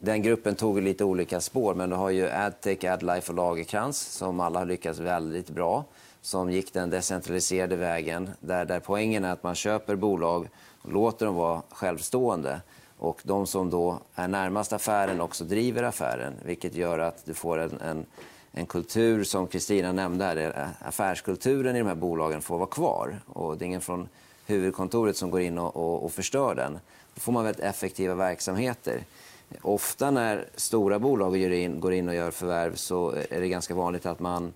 den 0.00 0.23
gruppen 0.23 0.54
tog 0.54 0.83
lite 0.83 1.04
olika 1.04 1.40
spår, 1.40 1.75
men 1.75 1.90
du 1.90 1.97
har 1.97 2.11
ju 2.11 2.30
Adtech, 2.30 2.85
Adlife 2.85 3.33
och 3.33 3.37
Lagerkrans 3.37 3.99
som 4.00 4.40
alla 4.40 4.59
har 4.59 4.66
lyckats 4.66 4.99
väldigt 4.99 5.50
bra. 5.50 5.85
Som 6.21 6.50
gick 6.50 6.73
den 6.73 6.90
decentraliserade 6.90 7.76
vägen, 7.76 8.30
där, 8.40 8.64
där 8.64 8.80
poängen 8.80 9.25
är 9.25 9.33
att 9.33 9.42
man 9.42 9.54
köper 9.54 9.97
bolag 9.97 10.49
och 10.83 10.92
låter 10.92 11.26
dem 11.26 11.35
vara 11.35 11.62
självstående. 11.71 12.61
Och 12.99 13.21
de 13.23 13.47
som 13.47 13.71
då 13.71 13.99
är 14.14 14.28
närmast 14.28 14.73
affären 14.73 15.21
också 15.21 15.45
driver 15.45 15.83
affären, 15.83 16.35
vilket 16.45 16.75
gör 16.75 16.99
att 16.99 17.25
du 17.25 17.35
får 17.35 17.59
en, 17.59 17.80
en 17.80 18.07
en 18.52 18.67
kultur 18.67 19.25
som 19.25 19.47
Kristina 19.47 19.93
nämnde, 19.93 20.25
här, 20.25 20.69
affärskulturen 20.81 21.76
i 21.76 21.78
de 21.78 21.88
här 21.88 21.95
bolagen 21.95 22.43
får 22.43 22.59
vara 22.59 22.69
kvar. 22.69 23.21
Och 23.26 23.59
det 23.59 23.64
är 23.64 23.67
ingen 23.67 23.81
från 23.81 24.09
huvudkontoret 24.47 25.17
som 25.17 25.31
går 25.31 25.40
in 25.40 25.59
och, 25.59 25.76
och, 25.76 26.05
och 26.05 26.12
förstör 26.12 26.55
den. 26.55 26.78
Då 27.14 27.21
får 27.21 27.33
man 27.33 27.45
väldigt 27.45 27.64
effektiva 27.64 28.14
verksamheter. 28.14 29.05
Ofta 29.62 30.11
när 30.11 30.45
stora 30.55 30.99
bolag 30.99 31.31
går 31.31 31.52
in, 31.52 31.81
går 31.81 31.93
in 31.93 32.09
och 32.09 32.14
gör 32.14 32.31
förvärv 32.31 32.75
så 32.75 33.11
är 33.11 33.40
det 33.40 33.49
ganska 33.49 33.75
vanligt 33.75 34.07
att 34.07 34.21
man 34.21 34.52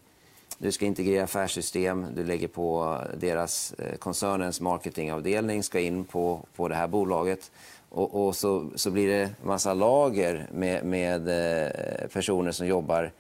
du 0.59 0.73
ska 0.73 0.87
integrera 0.87 1.25
affärssystem, 1.25 2.07
du 2.15 2.25
lägger 2.25 2.49
på 2.49 2.99
deras, 3.17 3.73
eh, 3.73 3.97
koncernens 3.97 4.61
marketingavdelning 4.61 5.63
ska 5.63 5.81
in 5.81 6.05
på, 6.05 6.41
på 6.57 6.69
det 6.69 6.75
här 6.75 6.87
bolaget. 6.87 7.51
Och, 7.89 8.27
och 8.27 8.37
så, 8.37 8.71
så 8.75 8.91
blir 8.91 9.09
det 9.09 9.31
massa 9.43 9.75
lager 9.75 10.47
med, 10.53 10.85
med 10.85 11.29
eh, 11.29 12.09
personer 12.09 12.53
som 12.53 12.67
jobbar 12.67 13.13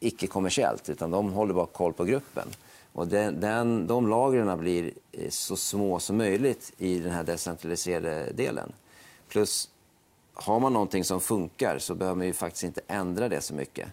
icke-kommersiellt, 0.00 0.88
utan 0.88 1.10
de 1.10 1.32
håller 1.32 1.54
bara 1.54 1.66
koll 1.66 1.92
på 1.92 2.04
gruppen. 2.04 2.48
Och 2.92 3.06
den, 3.06 3.40
den, 3.40 3.86
de 3.86 4.08
lagren 4.08 4.58
blir 4.58 4.92
eh, 5.12 5.30
så 5.30 5.56
små 5.56 5.98
som 5.98 6.16
möjligt 6.16 6.72
i 6.78 6.98
den 6.98 7.12
här 7.12 7.24
decentraliserade 7.24 8.32
delen. 8.32 8.72
Plus, 9.28 9.68
har 10.34 10.60
man 10.60 10.72
någonting 10.72 11.04
som 11.04 11.20
funkar 11.20 11.78
så 11.78 11.94
behöver 11.94 12.16
man 12.16 12.26
ju 12.26 12.32
faktiskt 12.32 12.64
inte 12.64 12.80
ändra 12.86 13.28
det 13.28 13.40
så 13.40 13.54
mycket. 13.54 13.88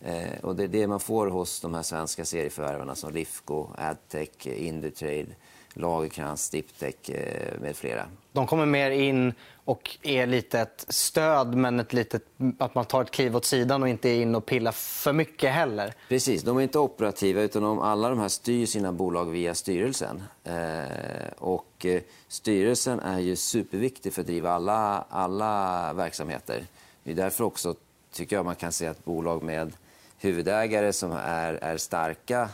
Eh, 0.00 0.38
och 0.42 0.56
det 0.56 0.64
är 0.64 0.68
det 0.68 0.86
man 0.86 1.00
får 1.00 1.26
hos 1.26 1.60
de 1.60 1.74
här 1.74 1.82
svenska 1.82 2.24
serieförvärvarna 2.24 2.94
som 2.94 3.12
Lifco, 3.12 3.66
Adtech, 3.78 4.46
Indutrade, 4.46 5.26
Lagerkrans, 5.72 6.50
Diptech 6.50 7.10
eh, 7.10 7.60
med 7.60 7.76
flera. 7.76 8.06
De 8.32 8.46
kommer 8.46 8.66
mer 8.66 8.90
in 8.90 9.32
och 9.64 9.98
är 10.02 10.26
lite 10.26 10.60
ett 10.60 10.84
stöd, 10.88 11.54
men 11.54 11.80
ett 11.80 11.92
litet, 11.92 12.22
att 12.58 12.74
man 12.74 12.84
tar 12.84 13.02
ett 13.02 13.10
kliv 13.10 13.36
åt 13.36 13.44
sidan 13.44 13.82
och 13.82 13.88
inte 13.88 14.08
är 14.08 14.22
in 14.22 14.34
och 14.34 14.46
pillar 14.46 14.72
för 14.72 15.12
mycket 15.12 15.52
heller. 15.52 15.94
Precis, 16.08 16.42
de 16.42 16.58
är 16.58 16.62
inte 16.62 16.78
operativa 16.78 17.42
utan 17.42 17.62
de, 17.62 17.78
alla 17.78 18.08
de 18.08 18.18
här 18.18 18.28
styr 18.28 18.66
sina 18.66 18.92
bolag 18.92 19.24
via 19.24 19.54
styrelsen. 19.54 20.22
Eh, 20.44 21.32
och 21.38 21.86
eh, 21.86 22.02
styrelsen 22.28 23.00
är 23.00 23.18
ju 23.18 23.36
superviktig 23.36 24.12
för 24.12 24.20
att 24.20 24.26
driva 24.26 24.50
alla, 24.50 25.04
alla 25.08 25.92
verksamheter. 25.92 26.66
Det 27.02 27.10
är 27.10 27.14
därför 27.14 27.44
också 27.44 27.74
tycker 28.12 28.36
jag 28.36 28.44
man 28.44 28.56
kan 28.56 28.72
se 28.72 28.86
att 28.86 29.04
bolag 29.04 29.42
med 29.42 29.72
huvudägare 30.18 30.92
som 30.92 31.12
är, 31.12 31.54
är 31.54 31.76
starka 31.76 32.48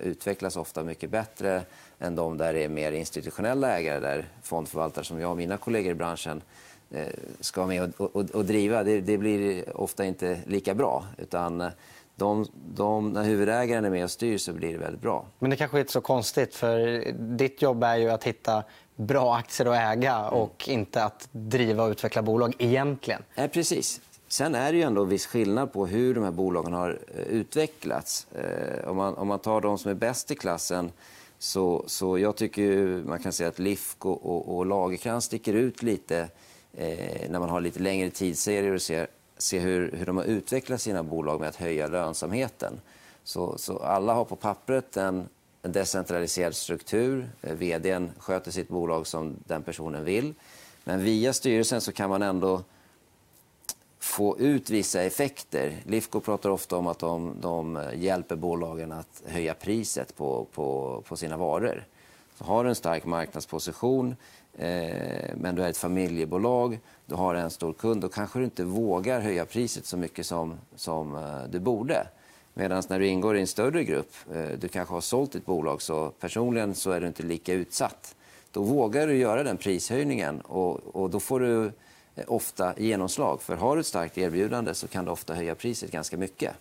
utvecklas 0.00 0.56
ofta 0.56 0.84
mycket 0.84 1.10
bättre 1.10 1.62
än 1.98 2.16
de 2.16 2.38
där 2.38 2.52
det 2.52 2.64
är 2.64 2.68
mer 2.68 2.92
institutionella 2.92 3.78
ägare 3.78 4.00
där 4.00 4.28
fondförvaltare 4.42 5.04
som 5.04 5.20
jag 5.20 5.30
och 5.30 5.36
mina 5.36 5.56
kollegor 5.56 5.92
i 5.92 5.94
branschen 5.94 6.42
eh, 6.90 7.06
ska 7.40 7.60
vara 7.60 7.68
med 7.68 7.92
och, 7.96 8.16
och, 8.16 8.30
och 8.30 8.44
driva. 8.44 8.82
Det, 8.82 9.00
det, 9.00 9.18
blir 9.18 9.76
ofta 9.80 10.04
inte 10.04 10.38
lika 10.46 10.74
bra. 10.74 11.04
Utan 11.18 11.60
eh, 11.60 11.68
de, 12.16 12.46
de, 12.74 13.12
när 13.12 13.24
huvudägaren 13.24 13.84
är 13.84 13.90
med 13.90 14.04
och 14.04 14.10
styr 14.10 14.38
så 14.38 14.52
blir 14.52 14.72
det 14.72 14.78
väldigt 14.78 15.02
bra. 15.02 15.26
Men 15.38 15.50
det 15.50 15.56
kanske 15.56 15.78
inte 15.78 15.90
är 15.90 15.92
så 15.92 16.00
konstigt 16.00 16.54
för 16.54 17.04
ditt 17.12 17.62
jobb 17.62 17.84
är 17.84 17.96
ju 17.96 18.10
att 18.10 18.24
hitta 18.24 18.64
bra 18.96 19.36
aktier 19.36 19.66
att 19.66 19.96
äga 19.96 20.14
mm. 20.14 20.32
och 20.32 20.68
inte 20.68 21.04
att 21.04 21.28
driva 21.32 21.84
och 21.84 21.90
utveckla 21.90 22.22
bolag 22.22 22.54
egentligen. 22.58 23.22
Ja, 23.34 23.48
precis. 23.48 24.00
Sen 24.28 24.54
är 24.54 24.72
det 24.72 24.78
ju 24.78 24.84
ändå 24.84 25.04
viss 25.04 25.26
skillnad 25.26 25.72
på 25.72 25.86
hur 25.86 26.14
de 26.14 26.24
här 26.24 26.30
bolagen 26.30 26.72
har 26.72 26.98
eh, 27.14 27.22
utvecklats. 27.22 28.26
Eh, 28.34 28.88
om 28.88 28.96
man, 28.96 29.14
om 29.14 29.28
man 29.28 29.38
tar 29.38 29.60
de 29.60 29.78
som 29.78 29.90
är 29.90 29.94
bäst 29.94 30.30
i 30.30 30.34
klassen 30.34 30.92
så, 31.38 31.84
så 31.86 32.18
jag 32.18 32.36
tycker 32.36 32.86
man 33.02 33.18
kan 33.18 33.32
säga 33.32 33.48
att 33.48 33.58
Lifco 33.58 34.10
och, 34.10 34.36
och, 34.36 34.56
och 34.56 34.66
Lagercrantz 34.66 35.26
sticker 35.26 35.54
ut 35.54 35.82
lite 35.82 36.28
eh, 36.74 37.30
när 37.30 37.38
man 37.38 37.48
har 37.48 37.60
lite 37.60 37.80
längre 37.80 38.10
tidsserier 38.10 38.72
och 38.72 38.82
ser, 38.82 39.06
ser 39.38 39.60
hur, 39.60 39.92
hur 39.92 40.06
de 40.06 40.16
har 40.16 40.24
utvecklat 40.24 40.80
sina 40.80 41.02
bolag 41.02 41.40
med 41.40 41.48
att 41.48 41.56
höja 41.56 41.86
lönsamheten. 41.86 42.80
Så, 43.24 43.58
så 43.58 43.78
alla 43.78 44.14
har 44.14 44.24
på 44.24 44.36
pappret 44.36 44.96
en, 44.96 45.28
en 45.62 45.72
decentraliserad 45.72 46.54
struktur. 46.56 47.30
Eh, 47.42 47.54
vd 47.54 48.08
sköter 48.18 48.50
sitt 48.50 48.68
bolag 48.68 49.06
som 49.06 49.36
den 49.46 49.62
personen 49.62 50.04
vill. 50.04 50.34
Men 50.84 51.04
via 51.04 51.32
styrelsen 51.32 51.80
så 51.80 51.92
kan 51.92 52.10
man 52.10 52.22
ändå 52.22 52.62
få 54.16 54.38
ut 54.38 54.70
vissa 54.70 55.02
effekter. 55.02 55.76
Lifco 55.84 56.20
pratar 56.20 56.50
ofta 56.50 56.76
om 56.76 56.86
att 56.86 56.98
de, 56.98 57.34
de 57.40 57.82
hjälper 57.94 58.36
bolagen 58.36 58.92
att 58.92 59.22
höja 59.26 59.54
priset 59.54 60.16
på, 60.16 60.46
på, 60.54 61.02
på 61.08 61.16
sina 61.16 61.36
varor. 61.36 61.84
Så 62.38 62.44
har 62.44 62.64
du 62.64 62.68
en 62.68 62.74
stark 62.74 63.04
marknadsposition, 63.04 64.16
eh, 64.58 65.30
men 65.36 65.54
du 65.54 65.62
är 65.62 65.68
ett 65.68 65.76
familjebolag, 65.76 66.78
du 67.06 67.14
har 67.14 67.34
en 67.34 67.50
stor 67.50 67.72
kund, 67.72 68.00
då 68.00 68.08
kanske 68.08 68.38
du 68.38 68.44
inte 68.44 68.64
vågar 68.64 69.20
höja 69.20 69.44
priset 69.44 69.86
så 69.86 69.96
mycket 69.96 70.26
som, 70.26 70.54
som 70.76 71.14
eh, 71.14 71.50
du 71.50 71.60
borde. 71.60 72.06
Medan 72.54 72.82
när 72.88 72.98
du 72.98 73.06
ingår 73.06 73.36
i 73.36 73.40
en 73.40 73.46
större 73.46 73.84
grupp, 73.84 74.12
eh, 74.34 74.58
du 74.60 74.68
kanske 74.68 74.94
har 74.94 75.00
sålt 75.00 75.32
ditt 75.32 75.46
bolag, 75.46 75.82
så 75.82 76.10
personligen 76.10 76.74
så 76.74 76.90
är 76.90 77.00
du 77.00 77.06
inte 77.06 77.22
lika 77.22 77.52
utsatt. 77.52 78.14
Då 78.50 78.62
vågar 78.62 79.06
du 79.06 79.16
göra 79.16 79.42
den 79.42 79.56
prishöjningen 79.56 80.40
och, 80.40 80.96
och 80.96 81.10
då 81.10 81.20
får 81.20 81.40
du 81.40 81.72
ofta 82.26 82.74
genomslag. 82.76 83.42
För 83.42 83.56
har 83.56 83.76
du 83.76 83.80
ett 83.80 83.86
starkt 83.86 84.18
erbjudande 84.18 84.74
så 84.74 84.88
kan 84.88 85.04
du 85.04 85.10
ofta 85.10 85.34
höja 85.34 85.54
priset 85.54 85.90
ganska 85.90 86.16
mycket. 86.16 86.52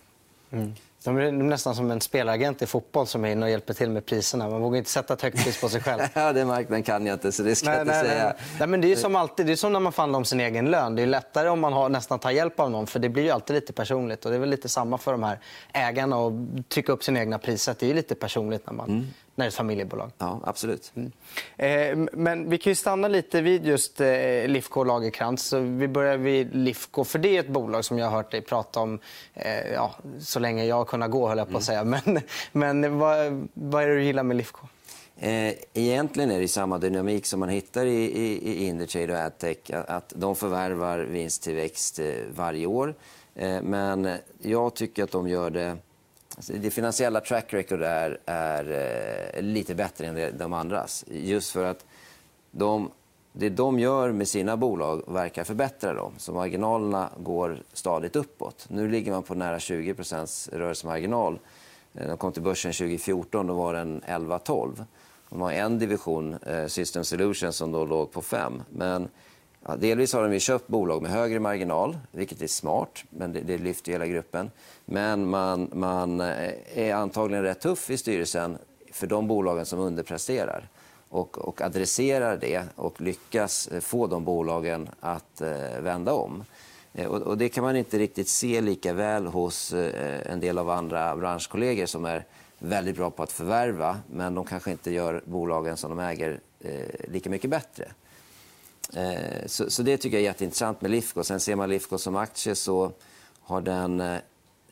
Mm. 0.52 0.74
De 1.04 1.18
är 1.18 1.32
nästan 1.32 1.76
som 1.76 1.92
en 1.92 2.02
spelaragent 2.02 2.62
i 2.62 2.66
fotboll 2.66 3.08
som 3.08 3.26
är 3.26 3.32
inne 3.32 3.46
och 3.46 3.52
hjälper 3.52 3.74
till 3.74 3.90
med 3.90 4.06
priserna. 4.06 4.50
Man 4.50 4.62
vågar 4.62 4.78
inte 4.78 4.90
sätta 4.90 5.14
ett 5.14 5.22
högt 5.22 5.44
pris 5.44 5.62
på 5.62 5.70
sig 5.70 5.82
själv. 5.82 6.02
ja, 6.14 6.34
den 6.34 6.48
marknaden 6.48 6.84
kan 6.84 7.06
jag 7.06 7.16
inte, 7.16 7.32
så 7.32 7.44
det 7.44 7.56
ska 7.56 7.70
nej, 7.70 7.78
jag 7.78 7.84
inte 7.84 7.94
nej, 7.94 8.06
säga. 8.06 8.24
Nej. 8.24 8.34
nej. 8.60 8.68
men 8.68 8.82
det 8.82 8.92
är 8.92 8.96
som 8.96 9.16
alltid, 9.16 9.46
det 9.46 9.52
är 9.52 9.56
som 9.56 9.74
när 9.74 9.80
man 9.80 9.94
förhandlar 9.94 10.18
om 10.18 10.26
sin 10.26 10.40
egen 10.40 10.72
lön. 10.72 10.96
Det 10.96 11.02
är 11.02 11.08
lättare 11.08 11.50
om 11.50 11.60
man 11.60 11.74
har, 11.74 11.90
nästan 11.90 12.20
tar 12.20 12.32
hjälp 12.32 12.60
av 12.60 12.72
någon, 12.72 12.88
för 12.88 13.00
det 13.00 13.10
blir 13.10 13.24
ju 13.24 13.30
alltid 13.30 13.54
lite 13.54 13.74
personligt. 13.74 14.26
Och 14.26 14.32
det 14.32 14.38
är 14.38 14.40
väl 14.40 14.50
lite 14.50 14.70
samma 14.70 14.98
för 14.98 15.12
de 15.12 15.24
här 15.24 15.40
ägarna, 15.74 16.28
att 16.28 16.70
trycka 16.70 16.92
upp 16.92 17.04
sina 17.04 17.20
egna 17.20 17.38
priser. 17.38 17.76
Det 17.80 17.90
är 17.90 17.94
lite 17.94 18.16
personligt 18.16 18.66
när 18.66 18.74
man 18.74 18.90
mm 18.90 19.08
när 19.36 19.46
det 19.46 19.48
är 19.48 19.50
ett 19.50 19.56
familjebolag. 19.56 20.12
Ja, 20.18 20.40
absolut. 20.44 20.92
Mm. 20.96 21.12
Eh, 21.58 22.10
men 22.14 22.50
vi 22.50 22.58
kan 22.58 22.72
ju 22.72 22.76
stanna 22.76 23.08
lite 23.08 23.42
vid 23.42 23.66
just 23.66 24.02
eh, 24.02 24.48
Lifco 24.48 24.80
och 24.80 24.86
Lagerkrans. 24.86 25.54
vi 25.54 25.88
börjar 25.88 26.18
vid 26.18 26.56
Lifco, 26.56 27.04
för 27.04 27.20
det 27.20 27.36
är 27.36 27.40
ett 27.40 27.50
bolag 27.50 27.86
som 27.86 28.00
jag 28.00 28.06
har 28.06 28.18
hört 28.18 28.32
dig 28.32 28.42
prata 28.42 28.80
om 28.80 29.00
eh, 29.34 29.74
ja, 29.74 29.96
så 30.20 30.40
länge 30.40 30.66
jag 30.66 30.76
har 30.76 30.86
kunnat 30.86 31.12
gå, 31.12 31.28
höll 31.28 31.38
jag 31.38 31.52
på 31.52 31.58
att 31.58 31.70
mm. 31.70 31.86
säga. 31.86 32.02
Men, 32.06 32.22
men 32.52 33.00
vad, 33.00 33.48
vad 33.54 33.84
är 33.84 33.88
det 33.88 33.96
du 33.96 34.04
gillar 34.04 34.24
med 34.24 34.38
Lifco? 34.38 34.68
Eh, 35.18 35.54
egentligen 35.74 36.32
är 36.32 36.40
det 36.40 36.48
samma 36.48 36.78
dynamik 36.78 37.26
som 37.26 37.40
man 37.40 37.50
hittar 37.50 37.86
i, 37.86 38.04
i, 38.04 38.52
i 38.52 38.66
Indutrade 38.68 39.14
och 39.14 39.20
Adtech. 39.20 39.58
Att 39.88 40.14
de 40.16 40.36
förvärvar 40.36 41.00
vinsttillväxt 41.00 42.00
eh, 42.00 42.06
varje 42.36 42.66
år. 42.66 42.96
Eh, 43.36 43.62
men 43.62 44.10
jag 44.42 44.76
tycker 44.76 45.04
att 45.04 45.12
de 45.12 45.28
gör 45.28 45.50
det 45.50 45.78
Alltså, 46.36 46.54
det 46.54 46.72
finansiella 46.72 47.22
track 47.22 47.54
record 47.54 47.82
är, 47.82 48.20
är 48.26 48.72
eh, 49.36 49.42
lite 49.42 49.76
bättre 49.76 50.08
än 50.08 50.38
de 50.38 50.54
andras. 50.54 51.06
Just 51.08 51.52
för 51.52 51.66
att 51.66 51.86
de, 52.52 52.92
det 53.34 53.50
de 53.50 53.80
gör 53.80 54.12
med 54.12 54.28
sina 54.28 54.58
bolag 54.58 55.04
verkar 55.08 55.44
förbättra 55.44 55.94
dem. 55.94 56.14
Så 56.18 56.34
marginalerna 56.34 57.10
går 57.18 57.64
stadigt 57.74 58.16
uppåt. 58.16 58.66
Nu 58.70 58.88
ligger 58.88 59.12
man 59.12 59.24
på 59.24 59.36
nära 59.36 59.60
20 59.60 59.96
rörelsemarginal. 60.52 61.40
När 61.92 62.08
de 62.08 62.18
kom 62.18 62.32
till 62.32 62.42
börsen 62.42 62.74
2014 62.74 63.48
då 63.48 63.54
var 63.54 63.74
den 63.74 64.02
11-12. 64.02 64.84
De 65.30 65.42
har 65.42 65.52
en 65.52 65.80
division, 65.80 66.34
eh, 66.34 66.68
System 66.68 67.04
Solutions, 67.04 67.56
som 67.56 67.72
då 67.72 67.86
låg 67.86 68.12
på 68.12 68.22
5. 68.22 68.64
Men 68.70 69.10
Ja, 69.68 69.76
delvis 69.76 70.14
har 70.14 70.24
de 70.24 70.34
ju 70.34 70.40
köpt 70.40 70.68
bolag 70.68 71.02
med 71.02 71.12
högre 71.12 71.40
marginal, 71.40 71.98
vilket 72.12 72.42
är 72.42 72.48
smart, 72.48 73.04
men 73.10 73.34
det, 73.34 73.42
det 73.42 73.58
lyfter 73.58 73.92
hela 73.92 74.08
gruppen. 74.08 74.52
Men 74.86 75.30
man, 75.30 75.70
man 75.74 76.22
eh, 76.22 76.54
är 76.74 76.94
antagligen 76.94 77.44
rätt 77.44 77.60
tuff 77.62 77.90
i 77.90 77.98
styrelsen 77.98 78.58
för 78.92 79.08
de 79.08 79.28
bolagen 79.28 79.66
som 79.66 79.80
underpresterar 79.80 80.68
och, 81.10 81.38
och 81.38 81.62
adresserar 81.62 82.38
det 82.38 82.64
och 82.76 83.02
lyckas 83.02 83.68
eh, 83.68 83.80
få 83.80 84.08
de 84.08 84.24
bolagen 84.24 84.90
att 85.00 85.42
eh, 85.42 85.80
vända 85.82 86.14
om. 86.14 86.44
Eh, 86.94 87.08
och, 87.08 87.22
och, 87.22 87.38
det 87.38 87.50
kan 87.50 87.64
man 87.64 87.76
inte 87.76 87.98
riktigt 87.98 88.28
se 88.28 88.62
lika 88.62 88.94
väl 88.94 89.26
hos 89.26 89.74
eh, 89.74 90.32
en 90.32 90.40
del 90.40 90.58
av 90.58 90.70
andra 90.70 91.16
branschkollegor 91.16 91.86
som 91.86 92.06
är 92.06 92.26
väldigt 92.60 92.96
bra 92.96 93.10
på 93.10 93.24
att 93.24 93.32
förvärva 93.32 94.00
men 94.12 94.36
de 94.36 94.46
kanske 94.46 94.72
inte 94.72 94.92
gör 94.92 95.22
bolagen 95.26 95.78
som 95.78 95.90
de 95.90 96.00
äger 96.00 96.40
eh, 96.60 97.10
lika 97.12 97.30
mycket 97.30 97.50
bättre. 97.50 97.86
Eh, 98.94 99.46
så, 99.46 99.70
så, 99.70 99.84
det 99.84 99.98
tycker 99.98 100.18
jag 100.18 100.22
är 100.22 100.26
jätteintressant 100.26 100.82
med 100.82 100.92
Lifco. 100.92 101.24
Sen 101.24 101.40
ser 101.40 101.56
man 101.56 101.70
Lifco 101.70 101.98
som 101.98 102.16
aktie 102.16 102.56
så 102.56 102.92
har 103.42 103.62
den 103.62 104.00
eh, 104.00 104.18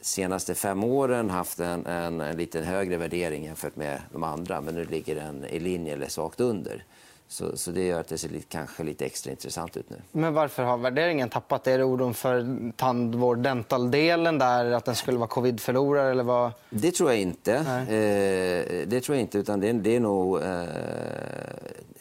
senaste 0.01 0.55
fem 0.55 0.83
åren 0.83 1.29
haft 1.29 1.59
en, 1.59 1.85
en, 1.85 2.21
en 2.21 2.37
lite 2.37 2.61
högre 2.61 2.97
värdering 2.97 3.45
jämfört 3.45 3.75
med 3.75 4.01
de 4.11 4.23
andra 4.23 4.61
men 4.61 4.75
nu 4.75 4.85
ligger 4.85 5.15
den 5.15 5.45
i 5.45 5.59
linje 5.59 5.93
eller 5.93 6.07
svagt 6.07 6.39
under. 6.39 6.83
Så, 7.33 7.57
så, 7.57 7.71
det 7.71 7.83
gör 7.83 7.99
att 7.99 8.07
det 8.07 8.17
ser 8.17 8.29
lite, 8.29 8.45
kanske 8.49 8.83
lite 8.83 9.05
extra 9.05 9.31
intressant 9.31 9.77
ut 9.77 9.89
nu. 9.89 9.95
Men 10.11 10.33
varför 10.33 10.63
har 10.63 10.77
värderingen 10.77 11.29
tappat? 11.29 11.67
Är 11.67 11.77
det 11.77 11.83
oron 11.83 12.13
för 12.13 12.71
tandvård, 12.77 13.37
dentaldelen 13.37 14.37
där, 14.37 14.71
att 14.71 14.85
den 14.85 14.95
skulle 14.95 15.17
vara 15.17 15.27
covid-förlorare 15.27 16.11
eller 16.11 16.23
vad? 16.23 16.51
Det 16.69 16.91
tror 16.91 17.09
jag 17.09 17.19
inte. 17.19 17.53
Eh, 17.53 18.87
det 18.87 19.01
tror 19.01 19.15
jag 19.15 19.21
inte, 19.21 19.37
utan 19.37 19.59
det, 19.59 19.71
det 19.71 19.95
är 19.95 19.99
nog... 19.99 20.41
Eh, 20.41 20.63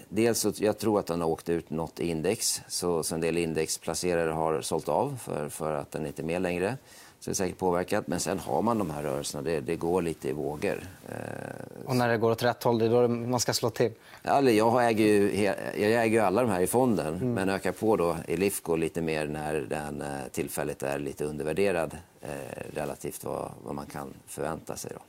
dels 0.09 0.41
så, 0.41 0.53
jag 0.57 0.79
tror 0.79 0.99
att 0.99 1.07
den 1.07 1.21
har 1.21 1.29
åkt 1.29 1.49
ut 1.49 1.71
något 1.71 2.01
index, 2.01 2.63
så, 2.69 3.03
så 3.03 3.15
en 3.15 3.21
del 3.21 3.39
indexplacerare 3.39 4.31
har 4.31 4.61
sålt 4.61 4.89
av 4.89 5.19
för, 5.23 5.49
för 5.49 5.73
att 5.75 5.91
den 5.91 6.07
inte 6.07 6.23
är 6.23 6.27
med 6.27 6.43
längre. 6.43 6.77
Så 7.23 7.31
det 7.31 7.33
är 7.33 7.35
säkert 7.35 7.59
påverkat. 7.59 8.07
Men 8.07 8.21
sen 8.21 8.39
har 8.39 8.63
man 8.63 8.79
de 8.79 8.91
här 8.91 9.03
rörelserna. 9.03 9.43
Det, 9.43 9.61
det 9.61 9.77
går 9.77 10.03
lite 10.03 10.29
i 10.29 10.33
vågor. 10.33 10.83
Eh, 11.09 11.15
och 11.87 11.97
när 11.97 12.09
det 12.09 12.17
går 12.17 12.31
åt 12.31 12.43
rätt 12.43 12.63
håll, 12.63 12.79
det 12.79 12.85
är 12.85 12.91
då 12.91 13.09
man 13.09 13.41
ska 13.41 13.53
slå 13.53 13.71
till? 13.71 13.93
Alltså, 14.23 14.51
jag, 14.51 14.89
äger 14.89 15.05
ju, 15.05 15.45
jag 15.77 15.93
äger 15.93 16.07
ju 16.07 16.19
alla 16.19 16.43
de 16.43 16.51
här 16.51 16.61
i 16.61 16.67
fonden, 16.67 17.15
mm. 17.15 17.35
men 17.35 17.49
ökar 17.49 17.73
på 17.73 17.97
då 17.97 18.17
i 18.29 18.37
Lifco 18.37 18.77
lite 18.77 19.01
mer 19.01 19.27
när 19.27 19.55
den 19.55 20.03
eh, 20.03 20.09
tillfället 20.33 20.83
är 20.83 20.99
lite 20.99 21.25
undervärderad 21.25 21.97
eh, 22.21 22.29
relativt 22.75 23.25
vad, 23.25 23.51
vad 23.65 23.75
man 23.75 23.87
kan 23.87 24.15
förvänta 24.27 24.77
sig. 24.77 24.93
Då. 24.95 25.01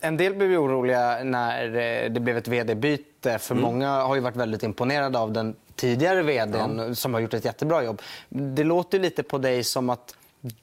En 0.00 0.16
del 0.16 0.34
blev 0.34 0.50
oroliga 0.50 1.24
när 1.24 1.68
det 2.08 2.20
blev 2.20 2.36
ett 2.36 2.48
vd-byte. 2.48 3.38
För 3.38 3.54
mm. 3.54 3.62
Många 3.62 3.90
har 3.90 4.14
ju 4.14 4.20
varit 4.20 4.36
väldigt 4.36 4.62
imponerade 4.62 5.18
av 5.18 5.32
den 5.32 5.56
tidigare 5.74 6.22
vdn 6.22 6.78
ja. 6.78 6.94
som 6.94 7.14
har 7.14 7.20
gjort 7.20 7.34
ett 7.34 7.44
jättebra 7.44 7.84
jobb. 7.84 8.02
Det 8.28 8.64
låter 8.64 8.98
lite 8.98 9.22
på 9.22 9.38
dig 9.38 9.64
som 9.64 9.90
att 9.90 10.14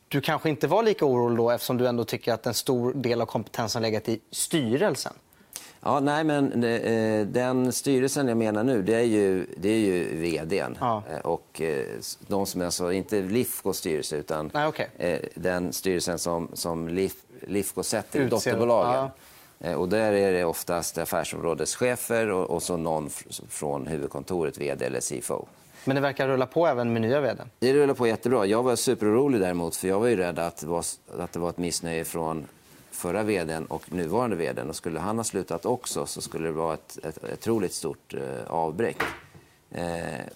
du 0.08 0.22
kanske 0.22 0.50
inte 0.50 0.68
var 0.68 0.84
lika 0.84 1.06
orolig 1.06 1.38
då 1.38 1.52
eftersom 1.52 1.78
du 1.78 1.88
ändå 1.88 2.06
tycker 2.06 2.34
att 2.34 2.46
en 2.46 2.54
stor 2.54 2.94
del 2.94 3.22
av 3.22 3.26
kompetensen 3.26 3.82
legat 3.82 4.10
i 4.10 4.20
styrelsen. 4.32 5.14
Ja, 5.82 6.00
nej, 6.00 6.24
men 6.24 6.64
eh, 6.64 7.28
den 7.28 7.74
styrelsen 7.74 8.28
jag 8.28 8.38
menar 8.38 8.64
nu, 8.64 8.82
det 8.82 8.96
är 8.96 9.04
ju, 9.04 9.46
det 9.58 9.70
är 9.70 9.80
ju 9.80 10.18
vdn. 10.18 10.78
Ja. 10.80 11.04
Eh, 11.12 11.20
och 11.20 11.62
eh, 11.62 11.86
de 12.28 12.46
som 12.46 12.72
sa, 12.72 12.94
inte 12.94 13.22
Lifcos 13.22 13.78
styrelse, 13.78 14.16
utan 14.16 14.52
nej, 14.54 14.68
okay. 14.68 14.88
den 15.36 15.74
styrelsen 15.74 16.20
som, 16.20 16.50
som 16.54 16.88
Lif, 16.88 17.16
Lifco 17.48 17.84
sätter 17.84 18.22
i 18.22 18.26
dotterbolagen. 18.26 19.10
Ja. 19.58 19.78
Och 19.78 19.90
där 19.90 20.14
är 20.14 20.34
det 20.34 20.46
oftast 20.46 20.98
affärsområdeschefer 20.98 22.30
och, 22.30 22.50
och 22.50 22.64
så 22.64 22.78
någon 22.78 23.10
från 23.50 23.88
huvudkontoret, 23.88 24.58
vd 24.58 24.86
eller 24.86 25.00
CFO. 25.00 25.48
Men 25.86 25.96
det 25.96 26.02
verkar 26.02 26.28
rulla 26.28 26.46
på 26.46 26.68
även 26.68 26.94
med 26.94 27.02
nya 27.02 27.22
vd. 27.22 27.44
Det 27.60 27.74
rullar 27.74 27.94
på 27.94 28.08
jättebra. 28.08 28.46
Jag 28.46 28.64
var 28.64 28.76
superorolig 28.76 29.42
däremot, 29.42 29.76
för 29.76 29.88
jag 29.88 30.00
var 30.00 30.08
ju 30.08 30.16
rädd 30.16 30.40
att 30.40 30.58
det 30.58 30.68
var, 30.68 30.86
att 31.20 31.32
det 31.32 31.40
var 31.40 31.50
ett 31.50 31.58
missnöje 31.58 32.06
från 32.06 32.46
förra 32.92 33.24
vdn 33.24 33.66
och 33.66 33.94
nuvarande 33.94 34.36
vdn. 34.36 34.70
Och 34.70 34.76
skulle 34.76 35.00
han 35.00 35.18
ha 35.18 35.24
slutat 35.24 35.66
också 35.66 36.06
så 36.06 36.22
skulle 36.22 36.48
det 36.48 36.54
vara 36.54 36.74
ett, 36.74 36.98
ett, 37.04 37.24
ett 37.24 37.34
otroligt 37.34 37.74
stort 37.74 38.14
eh, 38.14 38.52
avbräck. 38.52 38.98
Eh, 39.72 39.84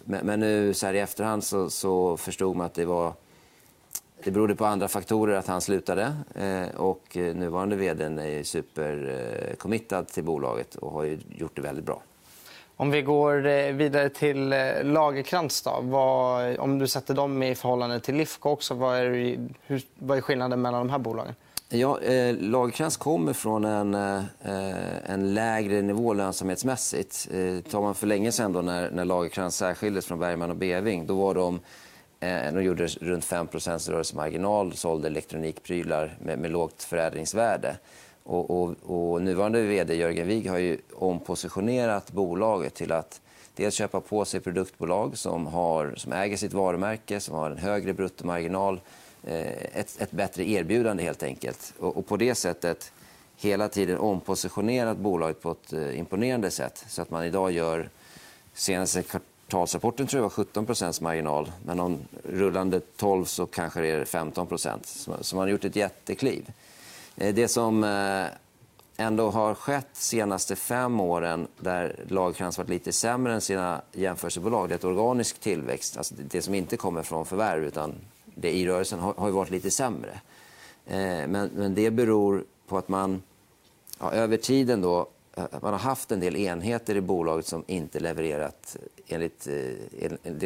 men, 0.03 0.25
men, 0.25 0.39
nu 0.39 0.73
så 0.73 0.85
här 0.85 0.93
i 0.93 0.99
efterhand 0.99 1.43
så, 1.43 1.69
så, 1.69 2.17
förstod 2.17 2.55
man 2.55 2.65
att 2.65 2.73
det 2.73 2.85
var 2.85 3.13
det 4.23 4.31
berodde 4.31 4.55
på 4.55 4.65
andra 4.65 4.87
faktorer 4.87 5.35
att 5.35 5.47
han 5.47 5.61
slutade. 5.61 6.15
Eh, 6.35 6.75
och 6.75 7.17
eh, 7.17 7.35
nuvarande 7.35 7.75
vdn 7.75 8.19
är 8.19 8.43
supercommittad 8.43 9.99
eh, 9.99 10.05
till 10.05 10.23
bolaget 10.23 10.75
och 10.75 10.91
har 10.91 11.17
gjort 11.29 11.55
det 11.55 11.61
väldigt 11.61 11.85
bra. 11.85 12.01
Om 12.79 12.91
vi 12.91 13.01
går 13.01 13.47
eh, 13.47 13.73
vidare 13.73 14.09
till 14.09 14.53
eh, 14.53 14.83
Lagerkrans. 14.83 15.61
Då. 15.61 15.79
Vad, 15.81 16.57
om 16.57 16.79
du 16.79 16.87
sätter 16.87 17.13
dem 17.13 17.43
i 17.43 17.55
förhållande 17.55 17.99
till 17.99 18.15
Lifco 18.15 18.49
också, 18.49 18.73
vad 18.73 18.97
är, 18.97 19.37
hur, 19.65 19.81
vad 19.95 20.17
är 20.17 20.21
skillnaden 20.21 20.61
mellan 20.61 20.79
de 20.79 20.89
här 20.89 20.99
bolagen? 20.99 21.35
Ja, 21.69 22.01
eh, 22.01 22.35
Lagerkrans 22.35 22.97
kommer 22.97 23.33
från 23.33 23.65
en, 23.65 23.93
eh, 23.93 25.11
en 25.11 25.33
lägre 25.33 25.81
nivå 25.81 26.13
lönsamhetsmässigt. 26.13 27.27
Eh, 27.33 27.71
tar 27.71 27.81
man 27.81 27.95
för 27.95 28.07
länge 28.07 28.31
sedan 28.31 28.53
då, 28.53 28.61
när, 28.61 28.91
när 28.91 29.05
Lagerkrans 29.05 29.55
särskildes 29.55 30.05
från 30.05 30.19
Bergman 30.19 30.49
och 30.49 30.57
Beving, 30.57 31.07
då 31.07 31.15
var 31.15 31.33
de 31.33 31.59
eh, 32.19 32.53
de 32.53 32.63
gjorde 32.63 32.87
runt 32.87 33.25
5% 33.25 33.91
rörelsemarginal, 33.91 34.73
sålde 34.73 35.07
elektronikprylar 35.07 36.17
med, 36.21 36.39
med 36.39 36.51
lågt 36.51 36.83
förädlingsvärde. 36.83 37.77
Och, 38.23 38.61
och, 38.61 38.75
och, 38.83 39.21
nuvarande 39.21 39.61
vd 39.61 39.95
Jörgen 39.95 40.27
Wig 40.27 40.49
har 40.49 40.57
ju 40.57 40.77
ompositionerat 40.93 42.11
bolaget 42.11 42.73
till 42.73 42.91
att 42.91 43.21
dels 43.55 43.75
köpa 43.75 44.01
på 44.01 44.25
sig 44.25 44.39
produktbolag 44.39 45.17
som, 45.17 45.47
har, 45.47 45.93
som 45.97 46.13
äger 46.13 46.37
sitt 46.37 46.53
varumärke, 46.53 47.19
som 47.19 47.35
har 47.35 47.49
en 47.49 47.57
högre 47.57 47.93
bruttomarginal, 47.93 48.81
eh, 49.23 49.77
ett, 49.79 50.01
ett 50.01 50.11
bättre 50.11 50.49
erbjudande 50.49 51.03
helt 51.03 51.23
enkelt. 51.23 51.73
Och, 51.79 51.97
och, 51.97 52.07
på 52.07 52.17
det 52.17 52.35
sättet 52.35 52.91
hela 53.37 53.69
tiden 53.69 53.97
ompositionerat 53.97 54.97
bolaget 54.97 55.41
på 55.41 55.51
ett 55.51 55.73
eh, 55.73 55.99
imponerande 55.99 56.51
sätt 56.51 56.85
så 56.87 57.01
att 57.01 57.11
man 57.11 57.25
idag 57.25 57.51
gör 57.51 57.89
senaste 58.53 59.03
kvartalsrapporten 59.03 60.07
tror 60.07 60.23
jag 60.23 60.29
var 60.37 60.63
17% 60.63 61.03
marginal. 61.03 61.51
Men 61.65 61.79
om 61.79 61.99
rullande 62.23 62.79
12 62.79 63.25
så 63.25 63.45
kanske 63.45 63.81
det 63.81 63.87
är 63.87 64.05
15 64.05 64.47
Så, 64.83 65.15
så 65.21 65.35
man 65.35 65.43
har 65.43 65.49
gjort 65.49 65.65
ett 65.65 65.75
jättekliv. 65.75 66.51
Eh, 67.19 67.33
det 67.33 67.47
som 67.47 67.83
eh, 67.83 68.25
ändå 68.97 69.29
har 69.29 69.55
skett 69.55 69.87
de 69.93 69.99
senaste 69.99 70.55
fem 70.55 70.99
åren 70.99 71.47
där 71.59 71.95
Lagercrantz 72.07 72.57
varit 72.57 72.69
lite 72.69 72.91
sämre 72.91 73.33
än 73.33 73.41
sina 73.41 73.81
jämförelsebolag, 73.91 74.69
det 74.69 74.73
är 74.73 74.77
ett 74.77 74.83
organisk 74.83 75.39
tillväxt. 75.39 75.97
Alltså 75.97 76.15
det 76.17 76.41
som 76.41 76.55
inte 76.55 76.77
kommer 76.77 77.03
från 77.03 77.25
förvärv 77.25 77.65
utan 77.65 77.95
det 78.25 78.51
i 78.51 78.67
rörelsen 78.67 78.99
har, 78.99 79.31
varit 79.31 79.51
lite 79.51 79.71
sämre. 79.71 80.19
Eh, 80.87 81.27
men, 81.27 81.49
men 81.55 81.75
det 81.75 81.91
beror 81.91 82.43
på 82.67 82.77
att 82.77 82.87
man 82.87 83.21
ja, 83.99 84.11
över 84.11 84.37
tiden 84.37 84.81
då 84.81 85.07
man 85.61 85.73
har 85.73 85.79
haft 85.79 86.11
en 86.11 86.19
del 86.19 86.35
enheter 86.35 86.95
i 86.95 87.01
bolaget 87.01 87.45
som 87.45 87.63
inte 87.67 87.99
levererat 87.99 88.77
enligt, 89.07 89.47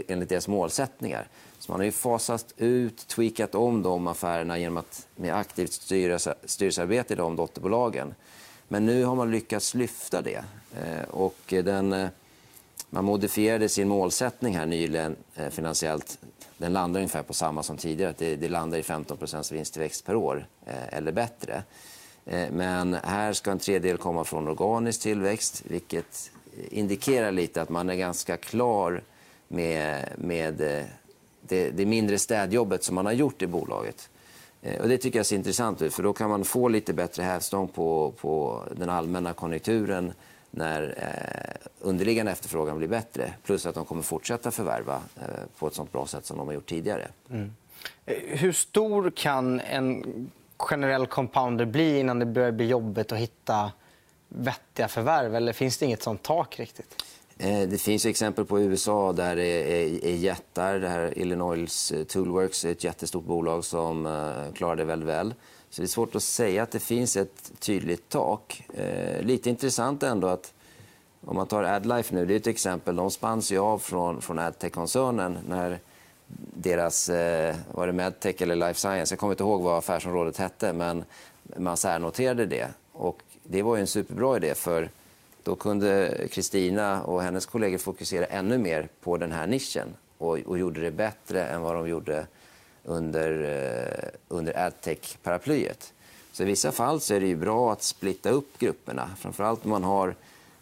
enligt 0.08 0.30
deras 0.30 0.48
målsättningar. 0.48 1.28
Så 1.64 1.72
man 1.72 1.80
har 1.80 1.86
ju 1.86 1.92
fasat 1.92 2.54
ut, 2.58 3.08
tweakat 3.08 3.56
om 3.56 3.84
de 3.84 4.08
affärerna 4.08 4.58
genom 4.58 4.78
att 4.78 5.08
med 5.16 5.36
aktivt 5.36 5.74
styrelse, 5.74 6.36
styrelsearbete 6.46 7.14
i 7.14 7.18
de 7.18 7.36
dotterbolagen. 7.36 8.14
Men 8.68 8.86
nu 8.86 9.04
har 9.04 9.16
man 9.16 9.32
lyckats 9.32 9.76
lyfta 9.76 10.22
det. 10.22 10.44
Eh, 10.82 11.10
och 11.10 11.38
den, 11.48 11.94
eh, 11.94 12.10
man 12.90 13.06
modifierade 13.06 13.70
sin 13.70 13.88
målsättning 13.88 14.56
här 14.56 14.66
nyligen 14.66 15.16
eh, 15.36 15.50
finansiellt. 15.50 16.18
Den 16.58 16.74
landar 16.74 17.00
ungefär 17.00 17.24
på 17.24 17.34
samma 17.34 17.64
som 17.64 17.78
tidigare. 17.78 18.14
Det, 18.18 18.36
det 18.36 18.50
landar 18.50 18.78
i 18.78 18.84
15 18.84 19.18
vinsttillväxt 19.52 20.06
per 20.06 20.16
år 20.16 20.48
eller 20.90 21.12
bättre. 21.12 21.64
Men 22.52 22.94
här 22.94 23.34
ska 23.34 23.52
en 23.52 23.60
tredjedel 23.60 23.98
komma 23.98 24.24
från 24.24 24.48
organisk 24.48 25.02
tillväxt 25.02 25.64
vilket 25.66 26.32
indikerar 26.70 27.32
lite 27.32 27.62
att 27.62 27.70
man 27.70 27.90
är 27.90 27.96
ganska 27.96 28.38
klar 28.38 29.04
med, 29.48 30.06
med 30.18 30.86
det, 31.48 31.70
det 31.70 31.86
mindre 31.86 32.20
städjobbet 32.20 32.84
som 32.84 32.96
man 32.96 33.06
har 33.06 33.14
gjort 33.14 33.42
i 33.42 33.48
bolaget. 33.48 34.10
Eh, 34.62 34.82
och 34.82 34.88
det 34.88 34.98
tycker 34.98 35.20
jag 35.20 35.26
ser 35.26 35.36
intressant 35.36 35.82
ut, 35.82 35.94
för 35.94 36.04
då 36.04 36.14
kan 36.14 36.30
man 36.30 36.44
få 36.44 36.68
lite 36.68 36.94
bättre 36.94 37.24
hävstång 37.24 37.68
på, 37.68 38.14
på 38.22 38.64
den 38.76 38.90
allmänna 38.90 39.34
konjunkturen 39.34 40.14
när 40.56 40.94
eh, 40.98 41.70
underliggande 41.80 42.32
efterfrågan 42.32 42.78
blir 42.78 42.88
bättre. 42.88 43.34
Plus 43.44 43.66
att 43.66 43.76
de 43.76 43.86
kommer 43.86 44.02
fortsätta 44.02 44.52
förvärva 44.52 45.02
eh, 45.16 45.26
på 45.58 45.68
ett 45.68 45.74
sånt 45.74 45.92
bra 45.92 46.06
sätt 46.06 46.26
som 46.26 46.38
de 46.38 46.48
har 46.48 46.54
gjort 46.54 46.70
tidigare. 46.70 47.08
Mm. 47.30 47.52
Eh, 48.06 48.16
hur 48.28 48.52
stor 48.52 49.12
kan 49.16 49.60
en 49.60 50.32
generell 50.58 51.08
compounder 51.08 51.66
bli 51.66 52.00
innan 52.00 52.20
det 52.20 52.26
börjar 52.26 52.52
bli 52.52 52.68
jobbigt 52.68 53.12
att 53.12 53.18
hitta 53.18 53.72
vettiga 54.28 54.88
förvärv? 54.88 55.36
Eller 55.36 55.54
finns 55.54 55.78
det 55.78 55.86
inget 55.86 56.04
sånt 56.04 56.24
tak 56.24 56.60
riktigt? 56.60 57.04
Eh, 57.38 57.68
det 57.70 57.78
finns 57.78 58.06
exempel 58.06 58.46
på 58.46 58.60
USA 58.60 59.14
där 59.14 59.36
det 59.36 60.08
är 60.10 60.16
jättar. 60.16 60.80
Det 60.80 60.88
här 60.88 61.18
Illinois 61.18 61.92
eh, 61.92 62.04
Toolworks 62.04 62.66
är 62.66 62.72
ett 62.72 62.84
jättestort 62.84 63.24
bolag 63.24 63.66
som 63.66 64.06
eh, 64.06 64.54
klarar 64.54 64.76
det 64.76 64.84
väldigt 64.84 65.10
väl. 65.10 65.34
Så 65.70 65.82
det 65.82 65.86
är 65.86 65.88
svårt 65.88 66.16
att 66.16 66.24
säga 66.24 66.64
att 66.64 66.72
det 66.72 66.80
finns 66.80 67.18
ett 67.18 67.52
tydligt 67.60 68.10
tak. 68.10 68.64
Lite 69.20 69.50
intressant 69.50 70.04
ändå 70.04 70.28
att 70.28 70.54
Om 71.26 71.36
man 71.36 71.48
tar 71.48 71.64
AdLife 71.64 72.16
nu, 72.16 72.26
det 72.26 72.34
är 72.34 72.38
ett 72.38 72.48
exempel. 72.48 72.96
De 72.96 73.12
spanns 73.12 73.52
ju 73.52 73.58
av 73.58 73.80
från, 73.80 74.22
från 74.22 74.40
AdTech-koncernen 74.40 75.38
när 75.48 75.80
deras, 76.54 77.10
var 77.72 77.88
det 77.88 77.94
Medtech 77.94 78.42
eller 78.42 78.56
Life 78.56 78.80
Science, 78.80 79.14
jag 79.14 79.20
kommer 79.20 79.34
inte 79.34 79.44
ihåg 79.44 79.62
vad 79.62 79.78
affärsområdet 79.78 80.38
hette, 80.38 80.74
men 80.74 81.04
man 81.58 81.78
särnoterade 81.78 82.46
det. 82.46 82.68
Och 82.92 83.20
det 83.44 83.62
var 83.62 83.78
en 83.78 83.88
superbra 83.88 84.38
idé 84.38 84.56
för 84.56 84.90
då 85.44 85.56
kunde 85.56 86.18
Kristina 86.32 87.04
och 87.04 87.24
hennes 87.24 87.46
kollegor 87.46 87.78
fokusera 87.78 88.26
ännu 88.26 88.58
mer 88.58 88.90
på 89.02 89.18
den 89.18 89.32
här 89.32 89.48
nischen 89.48 89.88
och, 90.18 90.40
och 90.40 90.58
gjorde 90.58 90.82
det 90.82 90.92
bättre 90.92 91.46
än 91.46 91.62
vad 91.62 91.76
de 91.76 91.90
gjorde 91.90 92.28
under, 92.84 93.32
eh, 93.44 94.10
under 94.28 94.54
adtech-paraplyet. 94.58 95.94
Så 96.32 96.44
I 96.44 96.46
vissa 96.46 96.72
fall 96.72 97.02
så 97.02 97.14
är 97.14 97.20
det 97.20 97.28
ju 97.28 97.36
bra 97.36 97.72
att 97.72 97.84
splitta 97.84 98.30
upp 98.30 98.60
grupperna, 98.60 99.10
framförallt 99.18 99.64
om 99.66 99.72
man 99.72 99.84
har 99.84 100.16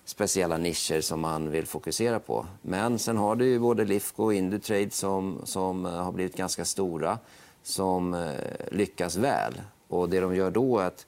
speciella 0.06 0.58
nischer 0.58 1.02
som 1.02 1.20
man 1.20 1.52
vill 1.52 1.68
fokusera 1.68 2.20
på. 2.20 2.46
Men 2.62 3.00
sen 3.00 3.18
har 3.18 3.36
du 3.36 3.46
ju 3.46 3.60
både 3.60 3.86
Lifco 3.86 4.24
och 4.24 4.34
Indutrade 4.34 4.90
som, 4.90 5.42
som 5.44 5.86
eh, 5.86 5.92
har 5.92 6.12
blivit 6.12 6.38
ganska 6.38 6.66
stora, 6.66 7.18
som 7.64 8.14
eh, 8.14 8.32
lyckas 8.72 9.16
väl. 9.16 9.62
Och 9.88 10.10
Det 10.10 10.20
de 10.20 10.36
gör 10.36 10.52
då 10.52 10.80
är 10.80 10.86
att 10.86 11.06